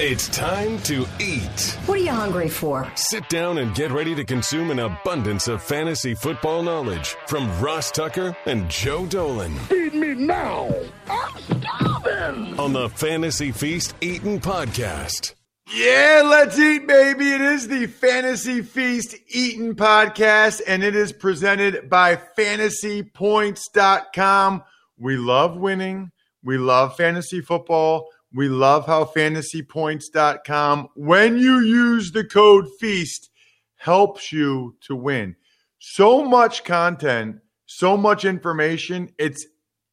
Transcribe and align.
It's 0.00 0.26
time 0.30 0.80
to 0.80 1.06
eat. 1.20 1.78
What 1.86 2.00
are 2.00 2.02
you 2.02 2.10
hungry 2.10 2.48
for? 2.48 2.90
Sit 2.96 3.28
down 3.28 3.58
and 3.58 3.72
get 3.76 3.92
ready 3.92 4.12
to 4.16 4.24
consume 4.24 4.72
an 4.72 4.80
abundance 4.80 5.46
of 5.46 5.62
fantasy 5.62 6.16
football 6.16 6.64
knowledge 6.64 7.10
from 7.28 7.48
Ross 7.60 7.92
Tucker 7.92 8.36
and 8.46 8.68
Joe 8.68 9.06
Dolan. 9.06 9.54
Feed 9.68 9.94
me 9.94 10.14
now. 10.14 10.74
I'm 11.08 11.38
starving. 11.38 12.58
On 12.58 12.72
the 12.72 12.88
Fantasy 12.88 13.52
Feast 13.52 13.94
Eating 14.00 14.40
Podcast. 14.40 15.34
Yeah, 15.72 16.22
let's 16.24 16.58
eat, 16.58 16.88
baby. 16.88 17.30
It 17.30 17.40
is 17.40 17.68
the 17.68 17.86
Fantasy 17.86 18.62
Feast 18.62 19.14
Eating 19.28 19.76
Podcast, 19.76 20.60
and 20.66 20.82
it 20.82 20.96
is 20.96 21.12
presented 21.12 21.88
by 21.88 22.16
fantasypoints.com. 22.16 24.64
We 24.98 25.16
love 25.16 25.56
winning. 25.56 26.10
We 26.42 26.58
love 26.58 26.96
fantasy 26.96 27.40
football. 27.40 28.08
We 28.34 28.48
love 28.48 28.84
how 28.84 29.04
fantasypoints.com, 29.04 30.88
when 30.96 31.38
you 31.38 31.60
use 31.60 32.10
the 32.10 32.24
code 32.24 32.66
FEAST, 32.80 33.30
helps 33.76 34.32
you 34.32 34.76
to 34.80 34.96
win. 34.96 35.36
So 35.78 36.24
much 36.24 36.64
content, 36.64 37.36
so 37.66 37.96
much 37.96 38.24
information. 38.24 39.12
It's 39.18 39.46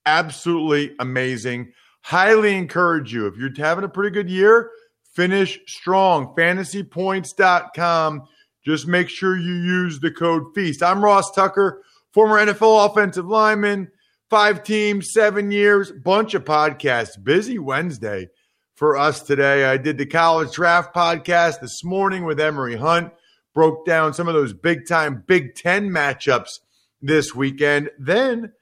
absolutely 0.07 0.95
amazing. 0.99 1.71
Highly 2.01 2.55
encourage 2.57 3.13
you. 3.13 3.27
If 3.27 3.37
you're 3.37 3.51
having 3.55 3.83
a 3.83 3.89
pretty 3.89 4.09
good 4.09 4.29
year, 4.29 4.71
finish 5.13 5.59
strong. 5.67 6.33
Fantasypoints.com. 6.35 8.23
Just 8.65 8.87
make 8.87 9.09
sure 9.09 9.37
you 9.37 9.53
use 9.53 9.99
the 9.99 10.09
code 10.09 10.45
FEAST. 10.55 10.81
I'm 10.81 11.03
Ross 11.03 11.31
Tucker, 11.31 11.83
former 12.11 12.43
NFL 12.43 12.89
offensive 12.89 13.27
lineman 13.27 13.91
five 14.31 14.63
teams, 14.63 15.11
seven 15.11 15.51
years, 15.51 15.91
bunch 15.91 16.33
of 16.35 16.45
podcasts. 16.45 17.21
Busy 17.21 17.59
Wednesday 17.59 18.29
for 18.75 18.95
us 18.95 19.21
today. 19.21 19.65
I 19.65 19.75
did 19.75 19.97
the 19.97 20.05
college 20.05 20.53
draft 20.53 20.95
podcast 20.95 21.59
this 21.59 21.83
morning 21.83 22.23
with 22.23 22.39
Emory 22.39 22.77
Hunt, 22.77 23.11
broke 23.53 23.85
down 23.85 24.13
some 24.13 24.29
of 24.29 24.33
those 24.33 24.53
big 24.53 24.87
time 24.87 25.25
Big 25.27 25.55
Ten 25.55 25.89
matchups 25.89 26.59
this 27.01 27.35
weekend. 27.35 27.89
Then 27.99 28.53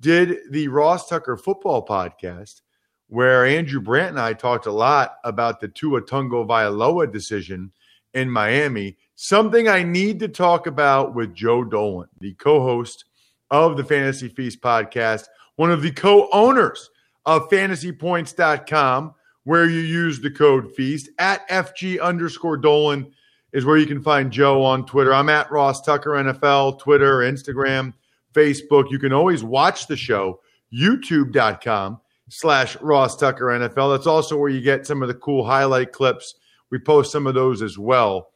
did 0.00 0.36
the 0.50 0.68
Ross 0.68 1.08
Tucker 1.08 1.38
football 1.38 1.86
podcast 1.86 2.60
where 3.08 3.46
Andrew 3.46 3.80
Brandt 3.80 4.10
and 4.10 4.20
I 4.20 4.34
talked 4.34 4.66
a 4.66 4.70
lot 4.70 5.16
about 5.24 5.60
the 5.60 5.68
Tua 5.68 6.02
Tagovailoa 6.02 7.10
decision 7.10 7.72
in 8.12 8.28
Miami. 8.28 8.98
Something 9.14 9.66
I 9.66 9.82
need 9.82 10.18
to 10.20 10.28
talk 10.28 10.66
about 10.66 11.14
with 11.14 11.34
Joe 11.34 11.64
Dolan, 11.64 12.10
the 12.20 12.34
co-host 12.34 13.06
of 13.50 13.76
the 13.76 13.84
Fantasy 13.84 14.28
Feast 14.28 14.60
podcast, 14.60 15.24
one 15.56 15.70
of 15.70 15.82
the 15.82 15.90
co 15.90 16.28
owners 16.32 16.90
of 17.24 17.48
fantasypoints.com, 17.48 19.14
where 19.44 19.66
you 19.66 19.80
use 19.80 20.20
the 20.20 20.30
code 20.30 20.72
FEAST 20.74 21.10
at 21.18 21.48
FG 21.48 22.00
underscore 22.00 22.56
Dolan 22.56 23.12
is 23.52 23.64
where 23.64 23.78
you 23.78 23.86
can 23.86 24.02
find 24.02 24.30
Joe 24.30 24.62
on 24.62 24.84
Twitter. 24.84 25.14
I'm 25.14 25.28
at 25.28 25.50
Ross 25.50 25.80
Tucker 25.80 26.10
NFL, 26.10 26.78
Twitter, 26.78 27.18
Instagram, 27.18 27.94
Facebook. 28.34 28.90
You 28.90 28.98
can 28.98 29.12
always 29.12 29.42
watch 29.42 29.86
the 29.86 29.96
show, 29.96 30.40
youtube.com 30.72 32.00
slash 32.28 32.76
Ross 32.80 33.16
Tucker 33.16 33.46
NFL. 33.46 33.94
That's 33.94 34.06
also 34.06 34.36
where 34.36 34.50
you 34.50 34.60
get 34.60 34.86
some 34.86 35.02
of 35.02 35.08
the 35.08 35.14
cool 35.14 35.44
highlight 35.44 35.92
clips. 35.92 36.34
We 36.70 36.78
post 36.78 37.12
some 37.12 37.26
of 37.26 37.34
those 37.34 37.62
as 37.62 37.78
well 37.78 38.30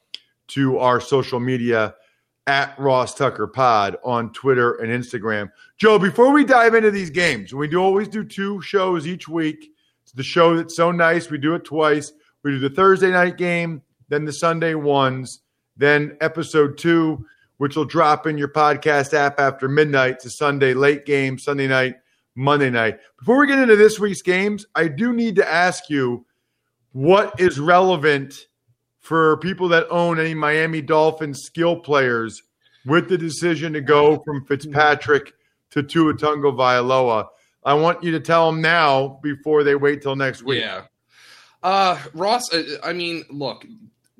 to 0.48 0.78
our 0.78 1.00
social 1.00 1.40
media 1.40 1.94
at 2.46 2.78
Ross 2.78 3.14
Tucker 3.14 3.46
Pod 3.46 3.96
on 4.04 4.32
Twitter 4.32 4.74
and 4.74 4.90
Instagram. 4.90 5.50
Joe, 5.76 5.98
before 5.98 6.32
we 6.32 6.44
dive 6.44 6.74
into 6.74 6.90
these 6.90 7.10
games, 7.10 7.54
we 7.54 7.68
do 7.68 7.80
always 7.80 8.08
do 8.08 8.24
two 8.24 8.60
shows 8.62 9.06
each 9.06 9.28
week. 9.28 9.70
It's 10.02 10.12
the 10.12 10.22
show 10.22 10.56
that's 10.56 10.76
so 10.76 10.90
nice. 10.90 11.30
We 11.30 11.38
do 11.38 11.54
it 11.54 11.64
twice. 11.64 12.12
We 12.42 12.52
do 12.52 12.58
the 12.58 12.70
Thursday 12.70 13.10
night 13.10 13.36
game, 13.36 13.82
then 14.08 14.24
the 14.24 14.32
Sunday 14.32 14.74
ones, 14.74 15.40
then 15.76 16.16
episode 16.20 16.78
two, 16.78 17.24
which 17.58 17.76
will 17.76 17.84
drop 17.84 18.26
in 18.26 18.38
your 18.38 18.48
podcast 18.48 19.14
app 19.14 19.38
after 19.38 19.68
midnight. 19.68 20.14
It's 20.14 20.24
a 20.24 20.30
Sunday 20.30 20.74
late 20.74 21.04
game, 21.04 21.38
Sunday 21.38 21.68
night, 21.68 21.96
Monday 22.34 22.70
night. 22.70 22.98
Before 23.18 23.38
we 23.38 23.46
get 23.46 23.58
into 23.58 23.76
this 23.76 24.00
week's 24.00 24.22
games, 24.22 24.66
I 24.74 24.88
do 24.88 25.12
need 25.12 25.36
to 25.36 25.48
ask 25.48 25.90
you 25.90 26.24
what 26.92 27.38
is 27.38 27.60
relevant 27.60 28.46
for 29.00 29.38
people 29.38 29.68
that 29.68 29.86
own 29.90 30.20
any 30.20 30.34
Miami 30.34 30.82
Dolphins 30.82 31.40
skill 31.42 31.76
players 31.76 32.42
with 32.86 33.08
the 33.08 33.18
decision 33.18 33.72
to 33.72 33.80
go 33.80 34.18
from 34.24 34.44
Fitzpatrick 34.44 35.32
to 35.70 35.82
Tua 35.82 36.14
Tagovailoa. 36.14 37.28
I 37.64 37.74
want 37.74 38.02
you 38.02 38.12
to 38.12 38.20
tell 38.20 38.50
them 38.50 38.60
now 38.60 39.20
before 39.22 39.64
they 39.64 39.74
wait 39.74 40.02
till 40.02 40.16
next 40.16 40.42
week. 40.42 40.62
Yeah. 40.62 40.82
Uh, 41.62 41.98
Ross, 42.14 42.52
uh, 42.52 42.78
I 42.82 42.92
mean, 42.92 43.24
look, 43.28 43.66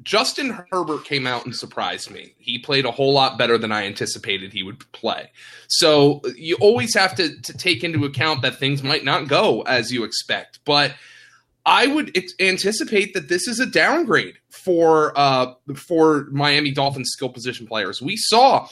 Justin 0.02 0.58
Herbert 0.70 1.04
came 1.04 1.26
out 1.26 1.44
and 1.44 1.54
surprised 1.54 2.10
me. 2.10 2.34
He 2.38 2.58
played 2.58 2.84
a 2.84 2.90
whole 2.90 3.12
lot 3.12 3.38
better 3.38 3.56
than 3.56 3.72
I 3.72 3.86
anticipated 3.86 4.52
he 4.52 4.62
would 4.62 4.90
play. 4.92 5.30
So 5.68 6.20
you 6.36 6.56
always 6.60 6.94
have 6.94 7.14
to, 7.16 7.40
to 7.40 7.56
take 7.56 7.82
into 7.82 8.04
account 8.04 8.42
that 8.42 8.56
things 8.56 8.82
might 8.82 9.04
not 9.04 9.28
go 9.28 9.62
as 9.62 9.92
you 9.92 10.04
expect. 10.04 10.60
But– 10.64 10.94
I 11.70 11.86
would 11.86 12.18
anticipate 12.40 13.14
that 13.14 13.28
this 13.28 13.46
is 13.46 13.60
a 13.60 13.66
downgrade 13.66 14.34
for 14.50 15.16
uh, 15.16 15.54
for 15.76 16.26
Miami 16.32 16.72
Dolphins 16.72 17.10
skill 17.12 17.28
position 17.28 17.68
players. 17.68 18.02
We 18.02 18.16
saw 18.16 18.66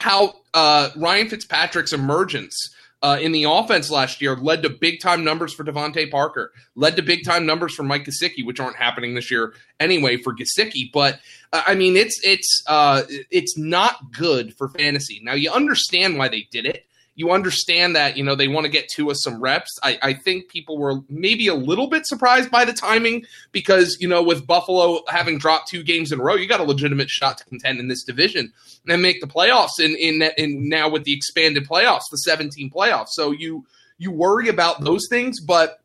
how 0.00 0.32
uh, 0.54 0.88
Ryan 0.96 1.28
Fitzpatrick's 1.28 1.92
emergence 1.92 2.56
uh, 3.02 3.18
in 3.20 3.32
the 3.32 3.44
offense 3.44 3.90
last 3.90 4.22
year 4.22 4.36
led 4.36 4.62
to 4.62 4.70
big 4.70 5.00
time 5.00 5.22
numbers 5.22 5.52
for 5.52 5.64
DeVante 5.64 6.10
Parker, 6.10 6.50
led 6.74 6.96
to 6.96 7.02
big 7.02 7.26
time 7.26 7.44
numbers 7.44 7.74
for 7.74 7.82
Mike 7.82 8.06
Gesicki, 8.06 8.42
which 8.42 8.58
aren't 8.58 8.76
happening 8.76 9.12
this 9.12 9.30
year 9.30 9.52
anyway 9.78 10.16
for 10.16 10.34
Gesicki. 10.34 10.90
But 10.94 11.20
uh, 11.52 11.62
I 11.66 11.74
mean, 11.74 11.94
it's 11.94 12.18
it's 12.24 12.62
uh, 12.66 13.02
it's 13.30 13.58
not 13.58 14.12
good 14.12 14.56
for 14.56 14.70
fantasy. 14.70 15.20
Now 15.22 15.34
you 15.34 15.50
understand 15.50 16.16
why 16.16 16.28
they 16.28 16.48
did 16.50 16.64
it 16.64 16.86
you 17.16 17.30
understand 17.30 17.94
that 17.96 18.16
you 18.16 18.24
know 18.24 18.34
they 18.34 18.48
want 18.48 18.64
to 18.64 18.70
get 18.70 18.88
Tua 18.88 19.14
some 19.14 19.40
reps. 19.40 19.70
I, 19.82 19.98
I 20.02 20.12
think 20.14 20.48
people 20.48 20.78
were 20.78 21.00
maybe 21.08 21.46
a 21.46 21.54
little 21.54 21.86
bit 21.86 22.06
surprised 22.06 22.50
by 22.50 22.64
the 22.64 22.72
timing 22.72 23.24
because 23.52 23.96
you 24.00 24.08
know 24.08 24.22
with 24.22 24.46
Buffalo 24.46 25.00
having 25.08 25.38
dropped 25.38 25.68
two 25.68 25.82
games 25.82 26.12
in 26.12 26.20
a 26.20 26.22
row, 26.22 26.34
you 26.34 26.48
got 26.48 26.60
a 26.60 26.64
legitimate 26.64 27.10
shot 27.10 27.38
to 27.38 27.44
contend 27.44 27.78
in 27.78 27.88
this 27.88 28.02
division 28.02 28.52
and 28.88 29.02
make 29.02 29.20
the 29.20 29.26
playoffs. 29.26 29.78
In 29.78 29.94
in, 29.96 30.22
in 30.36 30.68
now 30.68 30.88
with 30.88 31.04
the 31.04 31.12
expanded 31.12 31.68
playoffs, 31.68 32.02
the 32.10 32.18
17 32.18 32.70
playoffs, 32.70 33.10
so 33.10 33.30
you 33.30 33.64
you 33.98 34.10
worry 34.10 34.48
about 34.48 34.82
those 34.82 35.06
things, 35.08 35.40
but 35.40 35.80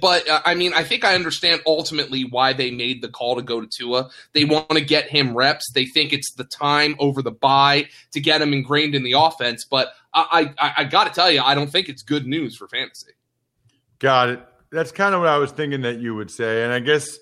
but 0.00 0.28
uh, 0.28 0.40
I 0.44 0.54
mean, 0.54 0.72
I 0.74 0.84
think 0.84 1.04
I 1.04 1.14
understand 1.14 1.62
ultimately 1.66 2.24
why 2.24 2.52
they 2.52 2.70
made 2.70 3.02
the 3.02 3.08
call 3.08 3.36
to 3.36 3.42
go 3.42 3.60
to 3.60 3.66
Tua. 3.66 4.10
They 4.32 4.44
want 4.44 4.70
to 4.70 4.80
get 4.80 5.08
him 5.08 5.36
reps. 5.36 5.70
They 5.72 5.86
think 5.86 6.12
it's 6.12 6.32
the 6.34 6.44
time 6.44 6.94
over 6.98 7.22
the 7.22 7.30
bye 7.30 7.88
to 8.12 8.20
get 8.20 8.40
him 8.40 8.52
ingrained 8.52 8.94
in 8.94 9.02
the 9.02 9.12
offense. 9.12 9.64
But 9.64 9.88
I, 10.12 10.52
I, 10.58 10.72
I 10.78 10.84
got 10.84 11.04
to 11.04 11.10
tell 11.10 11.30
you, 11.30 11.40
I 11.40 11.54
don't 11.54 11.70
think 11.70 11.88
it's 11.88 12.02
good 12.02 12.26
news 12.26 12.56
for 12.56 12.68
fantasy. 12.68 13.12
Got 13.98 14.28
it. 14.30 14.46
That's 14.70 14.92
kind 14.92 15.14
of 15.14 15.20
what 15.20 15.28
I 15.28 15.38
was 15.38 15.52
thinking 15.52 15.82
that 15.82 15.98
you 15.98 16.14
would 16.14 16.30
say, 16.30 16.64
and 16.64 16.72
I 16.72 16.80
guess, 16.80 17.18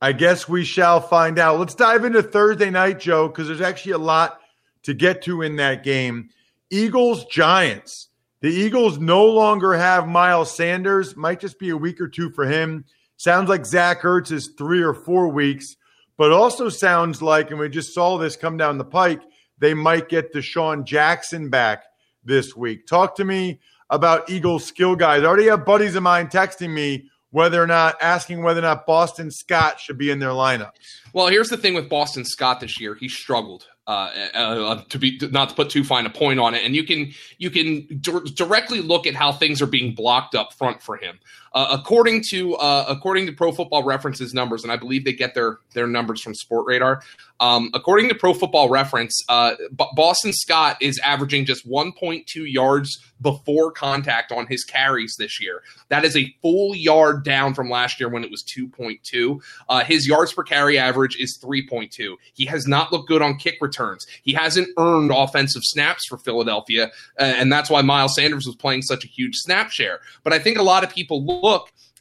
I 0.00 0.12
guess 0.12 0.48
we 0.48 0.64
shall 0.64 1.00
find 1.00 1.38
out. 1.38 1.58
Let's 1.58 1.74
dive 1.74 2.04
into 2.04 2.22
Thursday 2.22 2.70
night, 2.70 2.98
Joe, 2.98 3.28
because 3.28 3.46
there's 3.46 3.60
actually 3.60 3.92
a 3.92 3.98
lot 3.98 4.40
to 4.82 4.94
get 4.94 5.22
to 5.22 5.42
in 5.42 5.56
that 5.56 5.84
game. 5.84 6.30
Eagles 6.70 7.24
Giants. 7.26 8.07
The 8.40 8.50
Eagles 8.50 8.98
no 8.98 9.24
longer 9.24 9.74
have 9.74 10.06
Miles 10.06 10.54
Sanders. 10.54 11.16
Might 11.16 11.40
just 11.40 11.58
be 11.58 11.70
a 11.70 11.76
week 11.76 12.00
or 12.00 12.08
two 12.08 12.30
for 12.30 12.44
him. 12.44 12.84
Sounds 13.16 13.48
like 13.48 13.66
Zach 13.66 14.02
Ertz 14.02 14.30
is 14.30 14.54
three 14.56 14.80
or 14.80 14.94
four 14.94 15.28
weeks, 15.28 15.74
but 16.16 16.30
also 16.30 16.68
sounds 16.68 17.20
like, 17.20 17.50
and 17.50 17.58
we 17.58 17.68
just 17.68 17.92
saw 17.92 18.16
this 18.16 18.36
come 18.36 18.56
down 18.56 18.78
the 18.78 18.84
pike, 18.84 19.22
they 19.58 19.74
might 19.74 20.08
get 20.08 20.32
DeSean 20.32 20.84
Jackson 20.84 21.50
back 21.50 21.82
this 22.24 22.54
week. 22.54 22.86
Talk 22.86 23.16
to 23.16 23.24
me 23.24 23.58
about 23.90 24.30
Eagles 24.30 24.64
skill 24.64 24.94
guys. 24.94 25.22
I 25.22 25.26
already 25.26 25.48
have 25.48 25.64
buddies 25.64 25.96
of 25.96 26.04
mine 26.04 26.28
texting 26.28 26.70
me 26.70 27.08
whether 27.30 27.62
or 27.62 27.66
not 27.66 27.96
asking 28.00 28.42
whether 28.42 28.60
or 28.60 28.62
not 28.62 28.86
Boston 28.86 29.30
Scott 29.30 29.80
should 29.80 29.98
be 29.98 30.10
in 30.10 30.18
their 30.18 30.30
lineup. 30.30 30.72
Well, 31.12 31.26
here's 31.26 31.48
the 31.48 31.56
thing 31.56 31.74
with 31.74 31.88
Boston 31.88 32.24
Scott 32.24 32.60
this 32.60 32.80
year. 32.80 32.94
He 32.94 33.08
struggled 33.08 33.66
uh, 33.88 34.28
uh, 34.34 34.82
to 34.90 34.98
be 34.98 35.18
not 35.32 35.48
to 35.48 35.54
put 35.54 35.70
too 35.70 35.82
fine 35.82 36.04
a 36.04 36.10
point 36.10 36.38
on 36.38 36.54
it, 36.54 36.62
and 36.62 36.76
you 36.76 36.84
can 36.84 37.12
you 37.38 37.50
can 37.50 37.86
d- 37.86 38.30
directly 38.34 38.82
look 38.82 39.06
at 39.06 39.14
how 39.14 39.32
things 39.32 39.62
are 39.62 39.66
being 39.66 39.94
blocked 39.94 40.34
up 40.34 40.52
front 40.52 40.82
for 40.82 40.96
him. 40.96 41.18
Uh, 41.52 41.68
according 41.70 42.22
to 42.30 42.54
uh, 42.56 42.84
according 42.88 43.26
to 43.26 43.32
Pro 43.32 43.52
Football 43.52 43.84
References 43.84 44.34
numbers, 44.34 44.62
and 44.62 44.72
I 44.72 44.76
believe 44.76 45.04
they 45.04 45.12
get 45.12 45.34
their 45.34 45.58
their 45.74 45.86
numbers 45.86 46.20
from 46.20 46.34
Sportradar. 46.34 47.00
Um, 47.40 47.70
according 47.72 48.08
to 48.08 48.14
Pro 48.14 48.34
Football 48.34 48.68
Reference, 48.68 49.16
uh, 49.28 49.54
B- 49.76 49.86
Boston 49.94 50.32
Scott 50.32 50.76
is 50.80 50.98
averaging 51.04 51.44
just 51.44 51.68
1.2 51.68 52.24
yards 52.34 52.98
before 53.20 53.70
contact 53.70 54.32
on 54.32 54.46
his 54.46 54.64
carries 54.64 55.14
this 55.18 55.40
year. 55.40 55.62
That 55.88 56.04
is 56.04 56.16
a 56.16 56.34
full 56.42 56.74
yard 56.74 57.24
down 57.24 57.54
from 57.54 57.70
last 57.70 58.00
year 58.00 58.08
when 58.08 58.24
it 58.24 58.30
was 58.30 58.44
2.2. 58.44 59.40
Uh, 59.68 59.84
his 59.84 60.06
yards 60.06 60.32
per 60.32 60.42
carry 60.42 60.78
average 60.78 61.16
is 61.18 61.38
3.2. 61.42 62.16
He 62.34 62.44
has 62.46 62.66
not 62.66 62.92
looked 62.92 63.08
good 63.08 63.22
on 63.22 63.36
kick 63.36 63.58
returns. 63.60 64.06
He 64.22 64.32
hasn't 64.32 64.68
earned 64.76 65.12
offensive 65.14 65.62
snaps 65.64 66.06
for 66.06 66.18
Philadelphia, 66.18 66.90
uh, 67.18 67.22
and 67.22 67.52
that's 67.52 67.70
why 67.70 67.82
Miles 67.82 68.16
Sanders 68.16 68.46
was 68.46 68.56
playing 68.56 68.82
such 68.82 69.04
a 69.04 69.08
huge 69.08 69.36
snap 69.36 69.70
share. 69.70 70.00
But 70.24 70.32
I 70.32 70.38
think 70.38 70.58
a 70.58 70.62
lot 70.62 70.82
of 70.82 70.90
people 70.90 71.24
look 71.24 71.37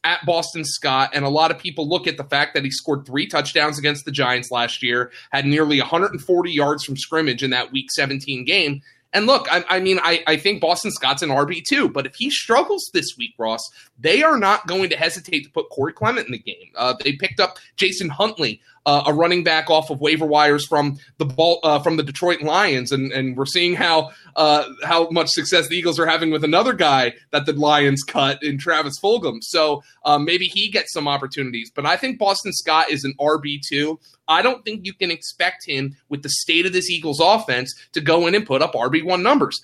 at 0.04 0.26
Boston 0.26 0.64
Scott, 0.64 1.12
and 1.14 1.26
a 1.26 1.30
lot 1.30 1.52
of 1.52 1.58
people 1.58 1.88
look 1.88 2.08
at 2.08 2.18
the 2.18 2.24
fact 2.24 2.54
that 2.54 2.64
he 2.64 2.72
scored 2.72 3.06
three 3.06 3.28
touchdowns 3.28 3.78
against 3.78 4.06
the 4.06 4.12
Giants 4.12 4.52
last 4.52 4.82
year, 4.82 5.12
had 5.32 5.46
nearly 5.46 5.80
140 5.80 6.52
yards 6.52 6.84
from 6.84 6.96
scrimmage 6.96 7.44
in 7.44 7.50
that 7.50 7.72
Week 7.72 7.92
17 7.92 8.46
game. 8.46 8.82
And 9.14 9.26
look, 9.26 9.48
I, 9.52 9.64
I 9.70 9.80
mean, 9.80 10.00
I, 10.04 10.24
I 10.28 10.38
think 10.38 10.62
Boston 10.62 10.92
Scott's 10.92 11.22
an 11.22 11.30
RB 11.30 11.64
too, 11.68 11.90
but 11.90 12.06
if 12.06 12.16
he 12.16 12.30
struggles 12.30 12.90
this 12.94 13.16
week, 13.18 13.34
Ross, 13.38 13.62
they 13.98 14.22
are 14.22 14.38
not 14.38 14.68
going 14.68 14.90
to 14.90 14.98
hesitate 14.98 15.44
to 15.44 15.50
put 15.50 15.70
Corey 15.70 15.94
Clement 15.94 16.28
in 16.28 16.34
the 16.34 16.38
game. 16.38 16.72
Uh, 16.76 16.94
they 17.04 17.14
picked 17.14 17.40
up 17.40 17.58
Jason 17.78 18.10
Huntley, 18.10 18.62
uh, 18.88 19.04
a 19.06 19.14
running 19.14 19.44
back 19.44 19.70
off 19.70 19.90
of 19.90 20.00
waiver 20.00 20.26
wires 20.26 20.66
from 20.66 20.98
the 21.18 21.26
ball 21.26 21.60
uh, 21.64 21.78
from 21.80 21.98
the 21.98 22.04
Detroit 22.04 22.42
Lions, 22.42 22.94
and 22.94 23.12
and 23.12 23.36
we're 23.36 23.46
seeing 23.46 23.76
how 23.76 24.12
uh, 24.38 24.64
how 24.84 25.10
much 25.10 25.28
success 25.30 25.68
the 25.68 25.76
Eagles 25.76 26.00
are 26.00 26.08
having 26.08 26.32
with 26.32 26.46
another 26.46 26.72
guy 26.72 27.14
that 27.32 27.46
the 27.46 27.52
Lions 27.52 28.02
cut 28.04 28.42
in 28.42 28.58
Travis 28.58 28.94
Fulgham. 29.04 29.40
So 29.42 29.84
uh, 30.06 30.18
maybe 30.18 30.46
he 30.46 30.70
gets 30.70 30.94
some 30.94 31.08
opportunities. 31.08 31.70
But 31.70 31.86
I 31.86 31.98
think 31.98 32.18
Boston 32.18 32.54
Scott 32.54 32.90
is 32.90 33.04
an 33.04 33.14
RB 33.20 33.60
two. 33.68 34.00
I 34.30 34.42
don't 34.42 34.64
think 34.64 34.86
you 34.86 34.94
can 34.94 35.12
expect 35.12 35.68
him 35.68 35.98
with 36.08 36.24
the 36.24 36.30
state 36.30 36.66
of 36.66 36.72
this 36.72 36.90
Eagles 36.90 37.20
offense 37.20 37.76
to 37.92 38.00
go 38.00 38.26
in 38.26 38.36
and 38.36 38.46
put 38.46 38.62
up 38.62 38.74
RB 38.74 39.06
one 39.06 39.22
numbers 39.22 39.62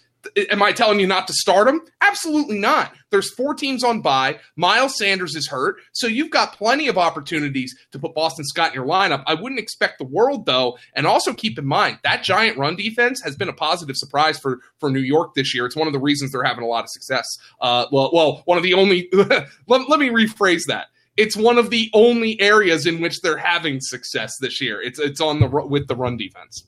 am 0.49 0.61
I 0.61 0.71
telling 0.71 0.99
you 0.99 1.07
not 1.07 1.27
to 1.27 1.33
start 1.33 1.67
him? 1.67 1.81
Absolutely 2.01 2.59
not. 2.59 2.93
There's 3.09 3.33
four 3.33 3.53
teams 3.53 3.83
on 3.83 4.01
bye. 4.01 4.39
Miles 4.55 4.97
Sanders 4.97 5.35
is 5.35 5.47
hurt, 5.47 5.77
so 5.91 6.07
you've 6.07 6.31
got 6.31 6.57
plenty 6.57 6.87
of 6.87 6.97
opportunities 6.97 7.75
to 7.91 7.99
put 7.99 8.15
Boston 8.15 8.45
Scott 8.45 8.69
in 8.69 8.75
your 8.75 8.85
lineup. 8.85 9.23
I 9.27 9.33
wouldn't 9.33 9.59
expect 9.59 9.99
the 9.99 10.05
world 10.05 10.45
though, 10.45 10.77
and 10.93 11.05
also 11.05 11.33
keep 11.33 11.59
in 11.59 11.65
mind 11.65 11.99
that 12.03 12.23
giant 12.23 12.57
run 12.57 12.75
defense 12.75 13.21
has 13.23 13.35
been 13.35 13.49
a 13.49 13.53
positive 13.53 13.97
surprise 13.97 14.39
for 14.39 14.59
for 14.79 14.89
New 14.89 14.99
York 14.99 15.35
this 15.35 15.53
year. 15.53 15.65
It's 15.65 15.75
one 15.75 15.87
of 15.87 15.93
the 15.93 15.99
reasons 15.99 16.31
they're 16.31 16.43
having 16.43 16.63
a 16.63 16.67
lot 16.67 16.83
of 16.83 16.89
success. 16.89 17.25
Uh, 17.61 17.85
well, 17.91 18.09
well, 18.13 18.41
one 18.45 18.57
of 18.57 18.63
the 18.63 18.73
only. 18.73 19.09
let, 19.13 19.89
let 19.89 19.99
me 19.99 20.09
rephrase 20.09 20.63
that 20.67 20.87
it's 21.17 21.37
one 21.37 21.57
of 21.57 21.69
the 21.69 21.89
only 21.93 22.39
areas 22.41 22.85
in 22.85 23.01
which 23.01 23.21
they're 23.21 23.37
having 23.37 23.79
success 23.79 24.33
this 24.41 24.59
year. 24.59 24.81
It's 24.81 24.99
it's 24.99 25.21
on 25.21 25.39
the 25.39 25.47
with 25.47 25.87
the 25.87 25.95
run 25.95 26.17
defense. 26.17 26.67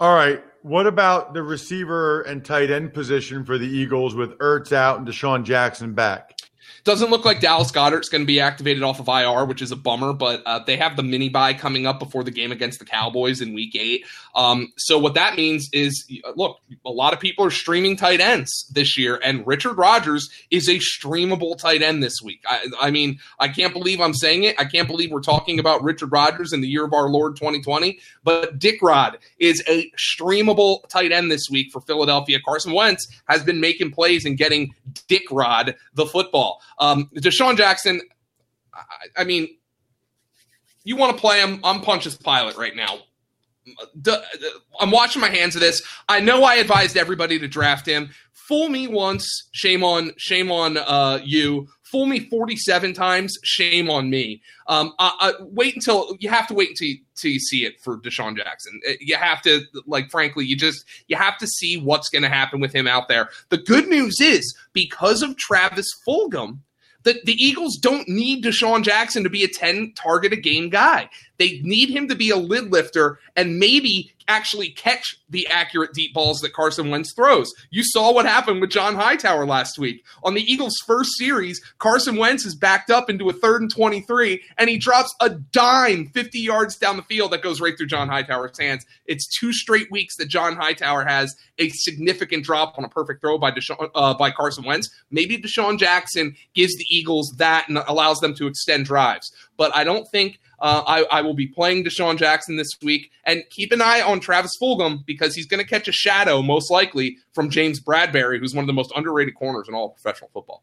All 0.00 0.14
right. 0.14 0.42
What 0.62 0.86
about 0.86 1.34
the 1.34 1.42
receiver 1.42 2.22
and 2.22 2.44
tight 2.44 2.70
end 2.70 2.94
position 2.94 3.44
for 3.44 3.58
the 3.58 3.66
Eagles 3.66 4.14
with 4.14 4.38
Ertz 4.38 4.72
out 4.72 4.96
and 4.96 5.06
DeSean 5.06 5.42
Jackson 5.42 5.92
back? 5.92 6.38
Doesn't 6.84 7.10
look 7.10 7.24
like 7.24 7.40
Dallas 7.40 7.70
Goedert's 7.70 8.08
going 8.08 8.22
to 8.22 8.26
be 8.26 8.40
activated 8.40 8.82
off 8.82 9.00
of 9.00 9.08
IR, 9.08 9.44
which 9.44 9.62
is 9.62 9.70
a 9.70 9.76
bummer, 9.76 10.12
but 10.12 10.42
uh, 10.46 10.58
they 10.60 10.76
have 10.76 10.96
the 10.96 11.02
mini 11.02 11.28
buy 11.28 11.54
coming 11.54 11.86
up 11.86 11.98
before 11.98 12.24
the 12.24 12.30
game 12.30 12.52
against 12.52 12.78
the 12.78 12.84
Cowboys 12.84 13.40
in 13.40 13.54
week 13.54 13.76
eight. 13.76 14.04
Um, 14.34 14.72
so, 14.76 14.98
what 14.98 15.14
that 15.14 15.36
means 15.36 15.68
is 15.72 16.10
look, 16.36 16.58
a 16.84 16.90
lot 16.90 17.12
of 17.12 17.20
people 17.20 17.44
are 17.44 17.50
streaming 17.50 17.96
tight 17.96 18.20
ends 18.20 18.66
this 18.72 18.98
year, 18.98 19.20
and 19.22 19.46
Richard 19.46 19.74
Rodgers 19.74 20.28
is 20.50 20.68
a 20.68 20.78
streamable 20.78 21.56
tight 21.56 21.82
end 21.82 22.02
this 22.02 22.20
week. 22.22 22.42
I, 22.46 22.66
I 22.80 22.90
mean, 22.90 23.18
I 23.38 23.48
can't 23.48 23.72
believe 23.72 24.00
I'm 24.00 24.14
saying 24.14 24.44
it. 24.44 24.56
I 24.58 24.64
can't 24.64 24.88
believe 24.88 25.10
we're 25.10 25.20
talking 25.20 25.58
about 25.58 25.82
Richard 25.82 26.10
Rodgers 26.12 26.52
in 26.52 26.60
the 26.60 26.68
year 26.68 26.84
of 26.84 26.92
our 26.92 27.08
Lord 27.08 27.36
2020, 27.36 27.98
but 28.24 28.58
Dick 28.58 28.80
Rod 28.82 29.18
is 29.38 29.62
a 29.68 29.90
streamable 29.92 30.88
tight 30.88 31.12
end 31.12 31.30
this 31.30 31.48
week 31.50 31.70
for 31.70 31.80
Philadelphia. 31.80 32.38
Carson 32.44 32.72
Wentz 32.72 33.06
has 33.28 33.42
been 33.44 33.60
making 33.60 33.92
plays 33.92 34.24
and 34.24 34.36
getting 34.36 34.74
Dick 35.08 35.24
Rod 35.30 35.76
the 35.94 36.06
football. 36.06 36.51
Um, 36.78 37.10
DeSean 37.16 37.56
Jackson, 37.56 38.00
I, 38.74 39.22
I 39.22 39.24
mean, 39.24 39.48
you 40.84 40.96
want 40.96 41.14
to 41.16 41.20
play 41.20 41.40
him? 41.40 41.60
I'm 41.64 41.80
Pontius 41.80 42.16
Pilate 42.16 42.56
right 42.56 42.74
now. 42.74 42.98
I'm 44.80 44.90
washing 44.90 45.20
my 45.20 45.28
hands 45.28 45.54
of 45.54 45.60
this. 45.60 45.82
I 46.08 46.20
know 46.20 46.42
I 46.42 46.56
advised 46.56 46.96
everybody 46.96 47.38
to 47.38 47.46
draft 47.46 47.86
him. 47.86 48.10
Fool 48.32 48.68
me 48.68 48.88
once, 48.88 49.48
shame 49.52 49.84
on 49.84 50.12
shame 50.16 50.50
on 50.50 50.76
uh, 50.76 51.20
you. 51.22 51.68
Fool 51.92 52.06
me 52.06 52.20
47 52.20 52.94
times, 52.94 53.38
shame 53.44 53.90
on 53.90 54.08
me. 54.08 54.40
Um, 54.66 54.94
I, 54.98 55.12
uh, 55.20 55.32
wait 55.40 55.74
until 55.74 56.16
you 56.20 56.30
have 56.30 56.48
to 56.48 56.54
wait 56.54 56.70
until 56.70 56.88
you, 56.88 56.96
until 57.14 57.30
you 57.30 57.38
see 57.38 57.66
it 57.66 57.80
for 57.82 57.98
DeSean 57.98 58.34
Jackson. 58.36 58.80
Uh, 58.88 58.94
you 58.98 59.14
have 59.16 59.42
to, 59.42 59.60
like, 59.86 60.10
frankly, 60.10 60.46
you 60.46 60.56
just 60.56 60.86
you 61.08 61.16
have 61.16 61.36
to 61.38 61.46
see 61.46 61.78
what's 61.78 62.08
going 62.08 62.22
to 62.22 62.30
happen 62.30 62.60
with 62.60 62.74
him 62.74 62.88
out 62.88 63.08
there. 63.08 63.28
The 63.50 63.58
good 63.58 63.88
news 63.88 64.16
is 64.20 64.56
because 64.72 65.22
of 65.22 65.36
Travis 65.36 65.86
Fulgham 66.08 66.60
the, 67.04 67.20
the 67.24 67.32
Eagles 67.32 67.76
don't 67.76 68.08
need 68.08 68.44
DeSean 68.44 68.82
Jackson 68.82 69.24
to 69.24 69.30
be 69.30 69.42
a 69.42 69.48
10 69.48 69.92
target 69.96 70.32
a 70.32 70.36
game 70.36 70.68
guy. 70.68 71.08
They 71.42 71.58
need 71.64 71.90
him 71.90 72.06
to 72.06 72.14
be 72.14 72.30
a 72.30 72.36
lid 72.36 72.70
lifter 72.70 73.18
and 73.34 73.58
maybe 73.58 74.12
actually 74.28 74.70
catch 74.70 75.18
the 75.28 75.44
accurate 75.48 75.92
deep 75.92 76.14
balls 76.14 76.38
that 76.40 76.52
Carson 76.52 76.88
Wentz 76.88 77.12
throws. 77.16 77.52
You 77.70 77.82
saw 77.82 78.12
what 78.12 78.26
happened 78.26 78.60
with 78.60 78.70
John 78.70 78.94
Hightower 78.94 79.44
last 79.44 79.76
week. 79.76 80.04
On 80.22 80.34
the 80.34 80.42
Eagles' 80.42 80.76
first 80.86 81.10
series, 81.18 81.60
Carson 81.80 82.16
Wentz 82.16 82.46
is 82.46 82.54
backed 82.54 82.90
up 82.90 83.10
into 83.10 83.28
a 83.28 83.32
third 83.32 83.62
and 83.62 83.70
23, 83.70 84.40
and 84.56 84.70
he 84.70 84.78
drops 84.78 85.12
a 85.20 85.30
dime 85.30 86.06
50 86.06 86.38
yards 86.38 86.76
down 86.76 86.96
the 86.96 87.02
field 87.02 87.32
that 87.32 87.42
goes 87.42 87.60
right 87.60 87.76
through 87.76 87.88
John 87.88 88.08
Hightower's 88.08 88.58
hands. 88.58 88.86
It's 89.06 89.26
two 89.38 89.52
straight 89.52 89.90
weeks 89.90 90.16
that 90.18 90.28
John 90.28 90.54
Hightower 90.54 91.04
has 91.04 91.34
a 91.58 91.68
significant 91.70 92.44
drop 92.44 92.78
on 92.78 92.84
a 92.84 92.88
perfect 92.88 93.20
throw 93.20 93.38
by 93.38 93.50
Deshaun, 93.50 93.90
uh, 93.94 94.14
by 94.14 94.30
Carson 94.30 94.64
Wentz. 94.64 94.88
Maybe 95.10 95.38
DeSean 95.38 95.78
Jackson 95.78 96.36
gives 96.54 96.76
the 96.76 96.86
Eagles 96.88 97.34
that 97.38 97.68
and 97.68 97.78
allows 97.88 98.20
them 98.20 98.34
to 98.36 98.46
extend 98.46 98.84
drives. 98.84 99.32
But 99.56 99.74
I 99.74 99.84
don't 99.84 100.08
think– 100.10 100.38
uh, 100.62 100.84
I, 100.86 101.18
I, 101.18 101.22
will 101.22 101.34
be 101.34 101.48
playing 101.48 101.84
DeSean 101.84 102.16
Jackson 102.16 102.56
this 102.56 102.70
week, 102.82 103.10
and 103.24 103.42
keep 103.50 103.72
an 103.72 103.82
eye 103.82 104.00
on 104.00 104.20
Travis 104.20 104.52
Fulgham 104.62 105.04
because 105.04 105.34
he's 105.34 105.46
going 105.46 105.60
to 105.62 105.68
catch 105.68 105.88
a 105.88 105.92
shadow 105.92 106.40
most 106.40 106.70
likely 106.70 107.18
from 107.32 107.50
James 107.50 107.80
Bradberry, 107.80 108.38
who's 108.38 108.54
one 108.54 108.62
of 108.62 108.68
the 108.68 108.72
most 108.72 108.92
underrated 108.94 109.34
corners 109.34 109.66
in 109.68 109.74
all 109.74 109.90
professional 109.90 110.30
football. 110.32 110.62